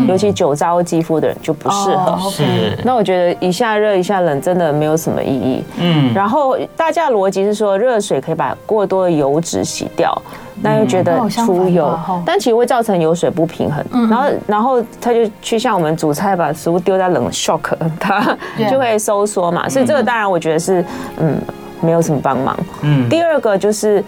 [0.08, 2.30] 尤其酒糟肌肤的人就不适合。
[2.30, 2.44] 是。
[2.84, 5.64] 那我觉得一下热一下冷真的没有什么意义。
[5.80, 10.14] 嗯，然后大家的逻辑是说，热水可以把过多的油脂洗掉，
[10.62, 13.84] 那又觉得出油，但其实会造成油水不平衡。
[14.10, 18.38] 然后，然后他就去像我们煮菜，把食物丢在冷 shock， 它
[18.70, 19.68] 就会收缩嘛。
[19.68, 20.84] 所以这个当然我觉得是
[21.20, 21.36] 嗯，
[21.82, 22.58] 没有什么帮忙。
[22.82, 24.04] 嗯，第二个就是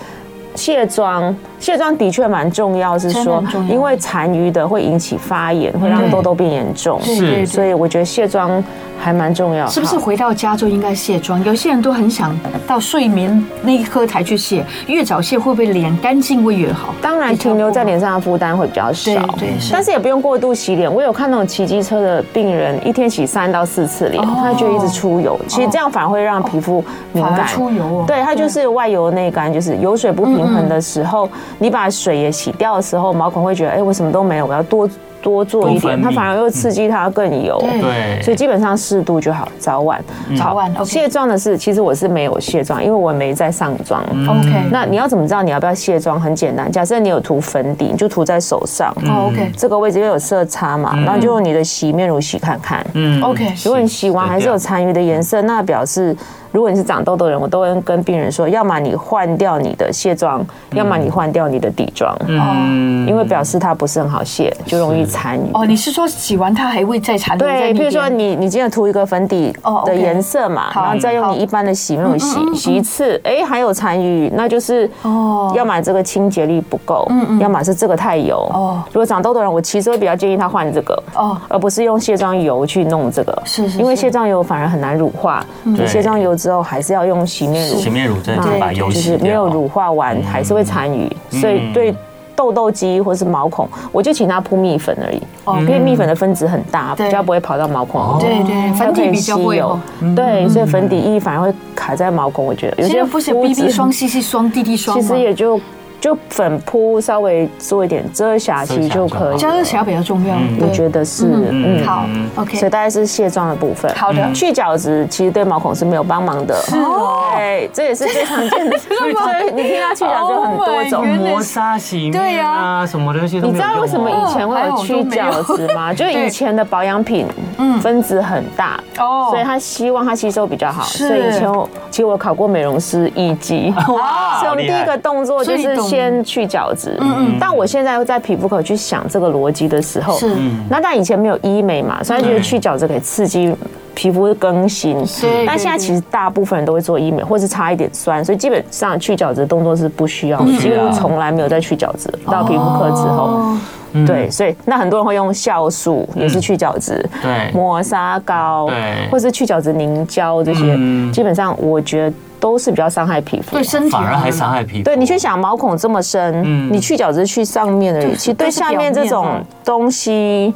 [0.56, 7.00] 卸妆，卸妆的确蛮重要，是说因为残余的会引起发炎，会让痘痘变严重。
[7.02, 8.64] 是，所以我觉得卸妆。
[9.00, 11.42] 还蛮重要，是不是回到家就应该卸妆？
[11.44, 16.96] 有些人都很想到睡眠那一刻才去卸，越早卸会不会脸干净会越好？
[17.00, 20.92] 当然，停留在脸上的负担会比较少，对，但是也不用过度洗脸。
[20.92, 25.40] 我有看那种骑机车的病人，一天洗三到四次脸，他就一直出油。
[25.48, 28.04] 其实这样反而会让皮肤敏感，出油哦。
[28.08, 31.30] 对，它就是外油内干，就是油水不平衡的时候，
[31.60, 34.90] 你把水也洗掉的时候，毛孔会觉得，哎，我什么都没有，我要多。
[35.28, 40.02] 多做一点，它反而又刺激它更油，对，所以基本上适度就好，早晚。
[40.38, 40.74] 早晚。
[40.86, 44.02] 卸妆的是，其实我是没有卸妆，因为我没在上妆。
[44.26, 44.70] OK。
[44.72, 46.18] 那你要怎么知道你要不要卸妆？
[46.20, 48.96] 很简单，假设你有涂粉底，你就涂在手上。
[49.06, 49.52] OK。
[49.58, 52.86] 这个位置又有色差嘛，然后就用你的洗面乳洗看看。
[52.94, 53.22] 嗯。
[53.22, 53.54] OK。
[53.66, 56.16] 如果你洗完还是有残余的颜色，那表示。
[56.54, 65.50] 如果你是长痘痘的人，我都会跟病人说，要么你换掉你的卸妆，要么你换掉你的底妆，嗯，因为表示它不是很好卸，就容易残余。
[65.54, 67.48] 哦，你是说洗完它还会再残留？
[67.48, 69.54] 对，比如说你你今天涂一个粉底
[69.86, 78.38] 的颜色嘛，然后再用你一般的洗面乳洗洗一次，哎，还有残余，那就是哦，要么这个清洁力不够，嗯嗯，要么是这个太油。
[78.54, 85.44] 哦，如果长痘痘的人，我其实会比较建议他换这个哦，而不是用卸妆油去弄这个，是是，因为卸妆油反而很难乳化，
[85.76, 91.96] 就卸妆油之后还是要用洗面乳，洗面乳真的把油洗，就是没有乳化完还是会残余，所以对
[92.38, 95.58] 痘痘肌或是毛孔，我就请他铺蜜粉而已，哦。
[95.62, 99.78] 因为蜜粉的分子很大，比较不会跑到毛孔，对对，粉底比较会有，
[100.16, 102.84] 对，所以粉底液反而会卡在毛孔，我觉得。
[102.84, 105.60] 有些不是 BB 霜、CC 霜、DD 霜，其实也就。
[106.00, 109.38] 就粉扑稍微做一点遮瑕，其实就可以。
[109.38, 111.26] 遮瑕比较重要，我觉得是。
[111.28, 112.56] 嗯，好，OK。
[112.58, 113.92] 所以大概是卸妆的部分。
[113.96, 114.32] 好的。
[114.34, 116.56] 去角质其实对毛孔是没有帮忙的。
[116.62, 117.34] 是哦。
[117.36, 118.78] 对，这也是最常见的。
[118.78, 123.48] 所以你听到去角质有很多种，磨砂、洗面啊，什么东西都。
[123.48, 125.94] 你知道为什么以前会有去角质吗？
[125.94, 127.26] 就以前的保养品，
[127.58, 130.84] 嗯，分子很大哦，所以他希望它吸收比较好。
[130.84, 131.52] 所以以前
[131.90, 135.87] 其实我考过美容师一级，哇，所以我们第一个动作就是。
[135.88, 140.36] 先去角质，嗯嗯，但我现在会在皮肤科去想这个逻辑的时候，是，
[140.70, 143.56] 那但以前没有医美嘛，所以觉得去角质可以刺激
[143.96, 152.08] 皮肤更新，是，但现在其实大部分人都会做医美，或是擦一点酸，所以基本上去角质动作是不需要的，几乎从来没有再去角质。
[152.26, 153.58] 到皮肤科之后，
[154.06, 160.78] 对，所以那很多人会用酵素，也是去角质，对，磨砂膏，对，或是去角质凝胶这些，
[161.12, 162.16] 基本上我觉得。
[162.40, 164.84] 都是比较伤害皮肤，对身体反而还伤害皮肤。
[164.84, 170.54] 对，你去想毛孔这么深，嗯，你去角质去上面而已，其实对下面这种东西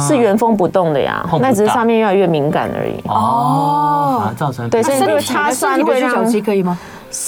[0.00, 2.94] 是原封不动的呀，那只是上面越来越敏感而已。
[3.08, 6.78] 哦，造成对，所以这个擦酸会让角质可以吗？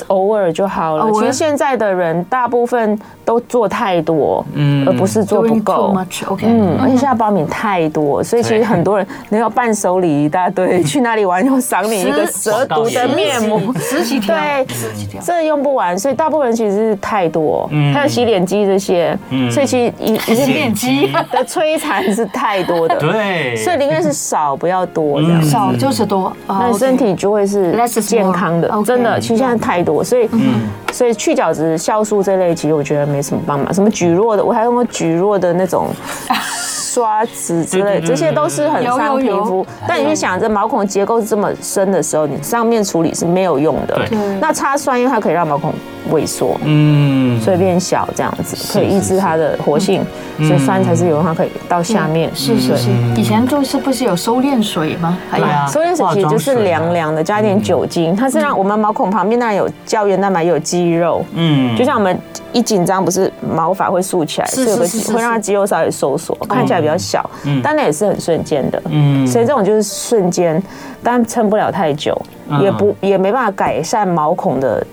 [0.08, 1.10] 偶尔就好了。
[1.12, 5.94] 其实现在的人大部分都做太多，嗯，而不是做不够。
[6.42, 15.98] 嗯，而且现在包米太多，所以其实很多人你要伴手礼一大堆， 去哪里玩又赏你一个蛇毒的面膜，十几条，对，十几条，这用不完。
[15.98, 19.16] 所以大部分人其实是太多，还有洗脸机这些，
[19.50, 21.12] 所以其实一洗脸机。
[21.30, 22.96] 的摧残是太多的。
[22.96, 25.42] 对，所以宁愿是少不要多，这样。
[25.42, 28.68] 少就是多，那身体就会是健康的。
[28.84, 29.73] 真的，其实现在太。
[29.74, 33.74] 太多，所以，嗯，所以去角质酵素这类，其实我觉得没什么帮忙。
[33.74, 35.88] 什么蒟蒻的，我还用过蒟蒻的那种
[36.62, 39.66] 刷子之类，这些都是很伤皮肤。
[39.88, 43.96] 但你去想，着毛孔结构是这么深的时候，你上面处理是没有用的。
[44.08, 45.74] 对，那擦酸，因为它可以让毛孔
[46.12, 50.04] 萎缩，嗯，所以变小这样子，可以抑制它的活性。
[50.36, 52.28] 所以酸才是有用，它可以到下面。
[52.34, 52.90] 是是是。
[53.16, 55.16] 以前就是不是有收敛水吗？
[55.30, 61.24] 对啊， 收敛水其实就是凉凉的，加一点酒精，它是让我们毛孔旁边那有胶原蛋白，有肌肉。
[61.34, 61.76] 嗯。
[61.76, 62.18] 就像我们
[62.52, 64.84] 一紧张，不是毛发会竖起来，是有个
[65.14, 67.30] 会让它肌肉稍微收缩，看起来比较小。
[67.44, 67.60] 嗯。
[67.62, 68.82] 但那也是很瞬间的。
[68.90, 69.24] 嗯。
[69.24, 70.60] 所以这种就是瞬间，
[71.00, 72.20] 但撑不了太久，
[72.60, 74.84] 也不也没办法改善毛孔的。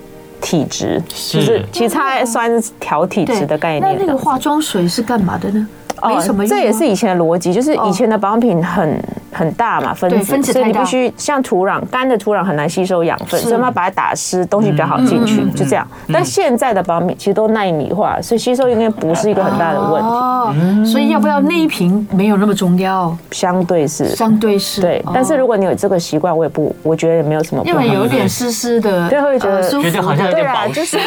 [0.42, 3.96] 体质就是其实它算调体质的概念。
[3.96, 5.66] 那那个化妆水是干嘛的呢？
[6.02, 6.50] 没什么用。
[6.50, 9.02] 这也是以前的逻辑，就是以前的保养品很
[9.32, 15.86] 很大嘛，分子，所以你必须像土壤，干的土壤很难吸收养分，所以我们要把它打湿，东西比较好进去，就这样。
[16.12, 20.08] 但现在的保养品其实都耐米化，所以吸收应该不是一个很大的问题。
[20.08, 20.54] 哦，
[20.84, 24.80] 所以要不要那一瓶没有那么重要，相对是，相对是。
[24.80, 27.62] 对，但是如果你有这个习惯，我也不，我觉得也没有什么。
[27.64, 30.98] 因为有点湿湿的，对，会觉得觉得好像有点保湿。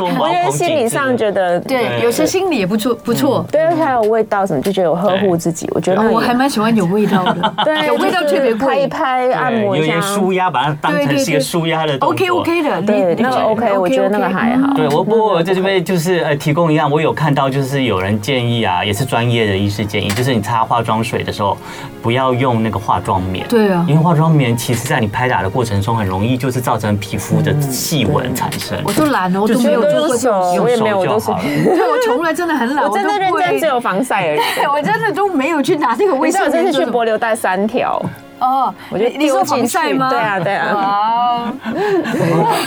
[0.00, 3.44] 我觉得心理上觉得，对，有些心理也不错，不错。
[3.50, 5.68] 对，还有味道什么，就觉得有呵护自己。
[5.74, 12.10] 我觉得我还蛮喜欢有味道的， 对，有味道特别拍一拍，按摩一下，舒压，把它当成是一个舒压的动作。
[12.10, 14.72] OK OK 的，对，那个 OK，我觉得那个还好。
[14.74, 21.56] 对，我不过我在这边就是呃提供一样，我有看到就是有人建议啊，也是专业的医师建议，就是你擦化妆水的时候
[22.02, 23.46] 不要用那个化妆棉。
[23.48, 28.78] 对啊，因为化妆棉其实在你拍打的过程中很容易就是造成皮肤的细纹产生。
[28.84, 31.26] 我都懒了，我都没有做过这种，我也没有，我都是。
[31.26, 34.40] 对，我从来真的很懒，我真的认真只有防晒而已。
[34.72, 36.52] 我真的都没有去拿这个卫生棉。
[36.52, 38.00] 这次去帛琉带三条。
[38.42, 40.10] 哦，我觉得你说防晒吗？
[40.10, 41.52] 对啊，对啊。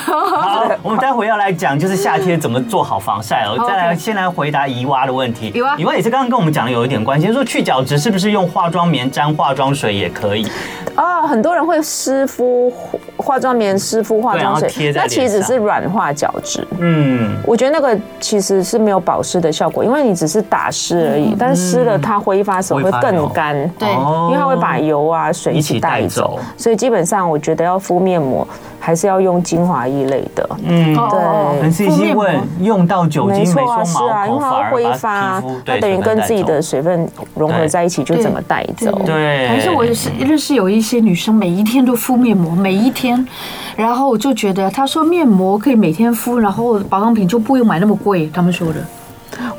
[0.05, 3.61] 好，我们待会要来讲，就是夏天怎么做好防晒哦。
[3.67, 5.51] 再来，先来回答怡娃的问题。
[5.53, 10.49] 怡娃，怡娃也是刚刚跟我们讲的有一点关系，说去角质是不是用化妆棉沾化妆水也可以？
[10.95, 12.71] 哦，很多人会湿敷
[13.17, 16.65] 化妆棉，湿敷化妆水，那其实只是软化角质。
[16.80, 23.69] 嗯，我觉得那个其实是没有保湿的效果，因为你只是打湿而已，但是湿了它挥发时候会更干。
[23.78, 25.64] 对，因为它会把油啊水。
[25.66, 28.47] 一起带走，所以基本上我觉得要敷面膜。
[28.78, 30.47] 还是要用精华一类的。
[30.63, 31.61] 嗯，对。
[31.63, 38.91] 很细心问，用到酒精没错啊，是啊，因为它会挥发，它等于跟自己的水分融合在一起，就怎么带走。
[39.03, 39.47] 对。
[39.47, 43.28] 还是我是认识有一些女生，每一天都敷面膜，每一天，
[43.76, 48.76] 然后我就觉得她说面膜可以每天敷，然后保养品就不用买那么贵，他们说的。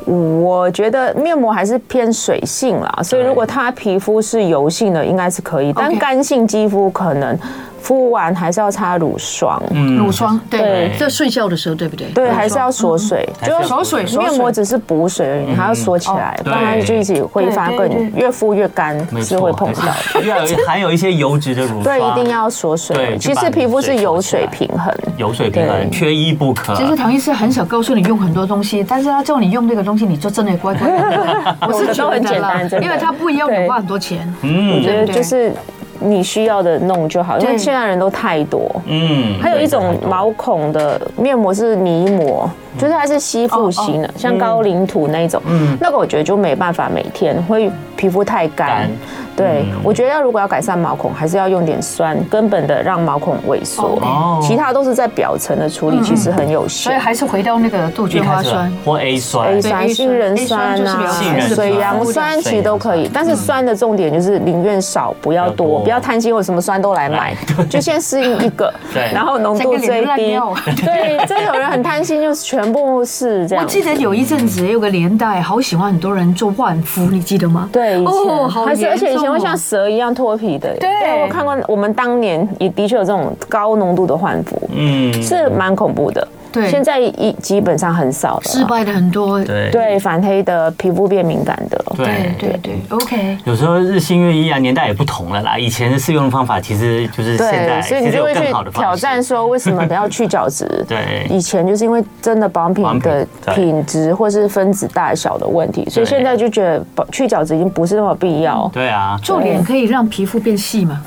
[0.05, 7.37] 我觉得面膜还是偏水性啦，所以如果它皮肤是油性的，应该是可以，但干性肌肤可能。
[7.81, 9.61] 敷完还是要擦乳霜，
[9.97, 12.07] 乳霜对，在睡觉的时候对不对？
[12.09, 14.03] 对，还是要锁水，就锁水。
[14.17, 20.21] 面膜只是补水而已，还要锁起来，不然就一起挥发更越敷越干，是会碰到。
[20.21, 23.17] 要含有一些油脂的乳霜，对，一定要锁水。
[23.19, 26.75] 其实皮肤是油水平衡，油水平衡缺一不可。
[26.75, 31.57] 其实唐医师很少告诉你用很多东西，但是他叫你用这个东西，你就真的乖乖的。
[31.67, 34.33] 我是都很简单，因为他不一样，你花很多钱。
[34.41, 35.53] 嗯，我觉得就是。
[35.99, 38.69] 你需要的弄就好，因为现在人都太多。
[38.85, 45.41] 嗯，还有一种毛孔的面膜是泥膜，就是它是吸附型的，像高岭土那种。
[45.45, 48.89] 嗯，那个我觉得就没办法每天，会皮肤太干。
[49.35, 53.99] 对，我觉得要如果要改善毛孔，还是要用点酸，根本的让毛孔萎缩。
[54.01, 56.89] 哦，其他都是在表层的处理，其实很有效。
[56.89, 58.71] 所以还是回到那个杜鹃花酸。
[58.83, 61.07] 或 A 酸、A 酸、杏仁酸啊、
[61.53, 63.07] 水杨酸，其实都可以。
[63.13, 63.67] 但是酸。
[63.67, 67.35] 的重点就是宁愿少不要多，不要贪心，我什么酸都来买，
[67.69, 68.73] 就先适应一个，
[69.13, 70.39] 然后浓度最低。
[70.85, 73.63] 对，真有人很贪心，就是全部是这样。
[73.63, 77.69] 我记得有一阵子有个年代，好喜欢很多人做换肤，你记得吗？
[77.71, 79.27] 对，以前还是而且以前。
[79.27, 80.89] 会像蛇一样脱皮的，对，
[81.21, 86.25] 我看过，我们当年也的确有这种高浓度的换肤，嗯，是蛮恐怖的。
[86.61, 89.69] 对，现在一基本上很少了，失败的很多，对。
[89.71, 92.35] 对，反黑的皮肤变敏感的，对。
[92.37, 93.37] 对对，OK。
[93.45, 95.57] 有时候日新月异啊，年代也不同了啦。
[95.57, 98.41] 以前的适用的方法其实就是现在，所以你就会去
[98.73, 100.65] 挑战说，为什么要去角质？
[100.87, 108.69] 对，以前就是因为真的保养品的品质或是分子大小的问题，所以现在就觉得去角质已经不是那么必要。
[108.73, 111.01] 对啊，做脸可以让皮肤变细吗？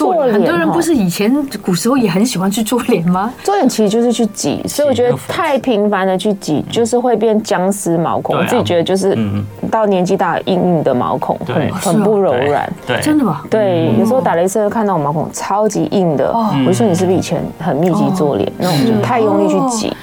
[0.00, 1.30] 做脸，很多人不是以前
[1.60, 3.30] 古时候也很喜欢去做脸吗？
[3.44, 8.34] 做脸其实就是去挤，所以我觉得太频繁的去挤，就是会变僵尸毛孔。
[8.34, 9.14] 我自己觉得就是，
[9.70, 12.72] 到年纪大硬硬的毛孔，很很不柔软。
[12.86, 13.42] 对，真的吗？
[13.50, 19.94] 对，有时候打雷射看到我毛孔超级硬的，我就说你是不是以前很密集做脸，那种就太用力去挤，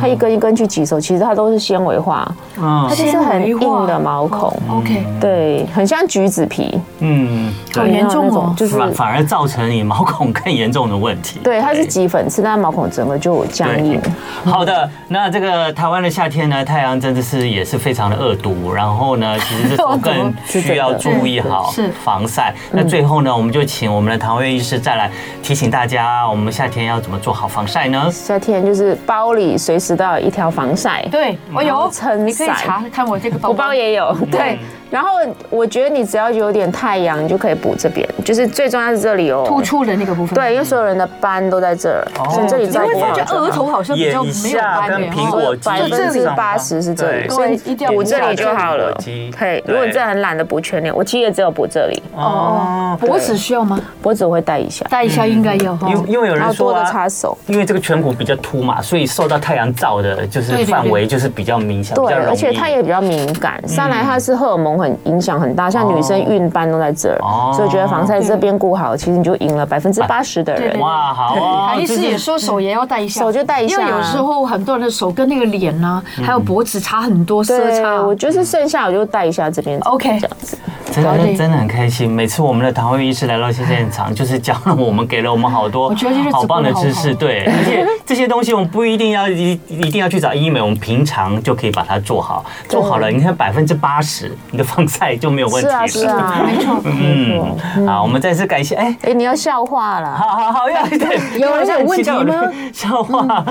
[0.00, 4.52] 它一根一根去挤的时候，其实它都是纤维化，它就是很硬的毛孔。
[4.68, 6.78] OK，对，很像橘子皮。
[6.98, 9.24] 嗯，好严重哦，就是反而。
[9.30, 11.38] 造成你毛孔更严重的问题。
[11.44, 14.02] 对，它是挤粉刺，但毛孔整个就僵硬。
[14.44, 18.72] 好的，那这个台湾的夏天呢，太阳真的是也是非常的恶毒。
[18.72, 21.72] 然后呢， 其实是更需要注意好
[22.02, 22.52] 防晒。
[22.72, 25.08] 那最后呢，我们就请我们的唐薇医师再来
[25.44, 28.10] 提醒大家，我们夏天要怎么做好防晒呢？
[28.10, 31.06] 夏天就是包里随时都有一条防晒。
[31.08, 34.12] 对，我有撑伞，你可以查看我这个包，我包也有。
[34.28, 34.58] 对。
[34.90, 35.10] 然后
[35.48, 40.34] 我觉得你只要有点太阳，你就可以补这边，就是最重要是这里哦，突出的那个部分。
[40.34, 42.80] 对，因为所有人的斑都在这儿，所以这里在。
[42.90, 48.92] 我觉得额头好像比较没有斑的，苹果百分之八十是这里，所以补这里就好了。
[49.30, 52.02] 可以，如果你真的很懒得补全脸，我其实也只有补这里。
[52.16, 53.78] 哦，脖子需要吗？
[54.02, 55.78] 脖子我会带一下，带一下应该要。
[55.86, 63.62] 因因为有人说多的擦手，因为这个颧骨比较凸嘛，所以受到太阳照的就是范围就是比较明显，对，而且它也比较敏感。
[63.68, 65.70] 上来它是荷尔蒙很影响很大。
[65.70, 70.78] 像女生孕斑都在这儿，所以我觉得防晒这边顾好，其实你就赢了百分之八十的人。
[70.80, 71.68] 哇，好啊！
[71.72, 78.00] 唐医师也说手也要带一下，手就带一下，因为有时候很多人的手跟那个脸呢，还有脖子差很多色差。
[78.02, 80.56] 我就是剩下我就带一下这边，OK，这样子。
[80.92, 85.94] 真的真的很开心，每次我们的唐薇医师来到现场，就是教了我们，给了我们好多
[86.32, 87.14] 好棒的知识。
[87.14, 95.70] 对，而且这些东西我们不一定要一一定要去找医美，我们平常就可以把它做好，做好了，你看百分之八十你的防晒就没有问题。
[95.70, 96.80] 是啊是啊，没错。
[96.84, 98.74] 嗯，好，我们再次感谢。
[98.74, 100.16] 哎哎，你要笑话了。
[100.16, 102.34] 好好好，要对有人有问题吗？
[102.72, 103.44] 笑话。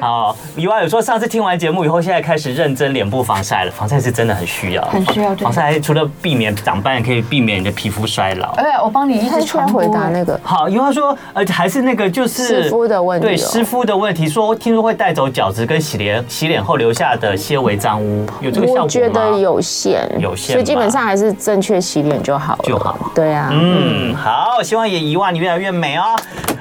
[0.00, 3.70] 好，以外有说上次听完节目以后，现在开始认真脸部防晒了。
[3.70, 5.34] 防晒是真的很需要，很需要。
[5.36, 8.52] 防晒除了避免长斑，也可以避免你的皮肤衰老。
[8.52, 10.38] 哎，我帮你一直传回答那个。
[10.42, 13.26] 好，因为他说，呃，还是那个就是湿敷的问题。
[13.26, 18.82] 对，湿敷的问题，说听说会带走角质跟洗脸洗脸后留下的些微脏污，有这个效果吗？
[18.84, 22.64] 我觉得有限，有限，所以基本上还是正确洗脸就好了。
[22.64, 22.98] 就好。
[23.14, 23.50] 对啊。
[23.52, 26.16] 嗯，好，希望也遗忘你越来越美哦。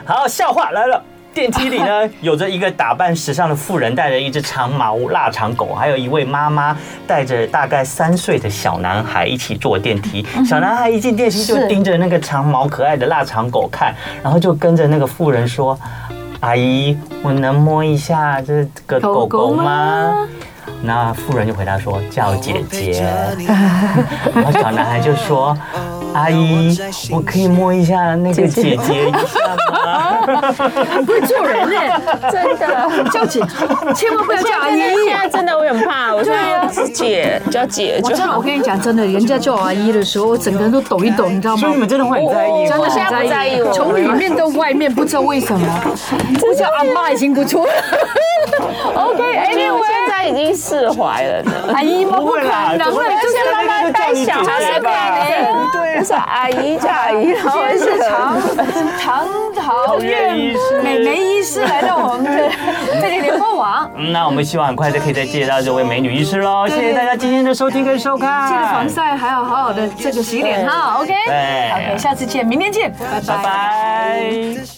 [0.06, 1.02] 好，笑话来了。
[1.34, 6.76] 电梯里呢，有着一个打扮时尚的妇人，带着一只长毛腊肠狗，还有一位妈妈
[7.08, 10.26] 带着大概三岁的小男孩一起坐电梯。
[10.46, 15.78] 小男孩一进电梯就盯着那个长毛可爱的腊肠狗看，然后就跟着那个妇人说
[16.42, 20.28] ：“阿姨，我能摸一下这个狗狗吗？
[20.84, 23.04] 那妇人就回答说：“叫姐姐。
[24.34, 25.56] ”然后小男孩就说
[26.14, 26.78] ：“阿姨，
[27.12, 30.18] 我可以摸一下那个姐姐一下吗？”
[30.92, 32.02] 很会做人呢，
[32.32, 33.40] 真的叫姐，
[33.96, 34.80] 千万不要叫阿姨。
[35.06, 36.34] 现在真的我很怕，我说
[36.94, 38.32] 姐叫姐我真的。
[38.36, 41.62] 我跟你讲，真的，人家叫我阿姨的时候，我整个人都抖一抖，你知道吗？
[41.62, 45.68] 所以你们真的会很在意，真的现在不在意，从里面到外面，不知道为什么，
[46.42, 47.72] 我叫阿妈已经不错了。
[48.96, 51.52] OK，Anyway，已经释怀了 呢。
[51.74, 52.18] 阿姨吗？
[52.18, 54.92] 不会啦，然后就是慢慢带小孩吧。
[55.72, 58.38] 对，是阿姨叫阿姨，然后是长
[59.00, 60.36] 长桃苑
[60.84, 62.50] 美眉医师来到我们的
[63.02, 63.90] 这里联播网。
[64.12, 66.68] 那我们希望很快就可以再见到这位美女医师喽。
[66.68, 68.48] 谢谢大家今天的收听跟收看。
[68.48, 70.98] 记得防晒，还要好好的这个洗脸哈。
[71.00, 72.92] OK，OK，下次见，明天见，
[73.28, 74.72] 拜拜。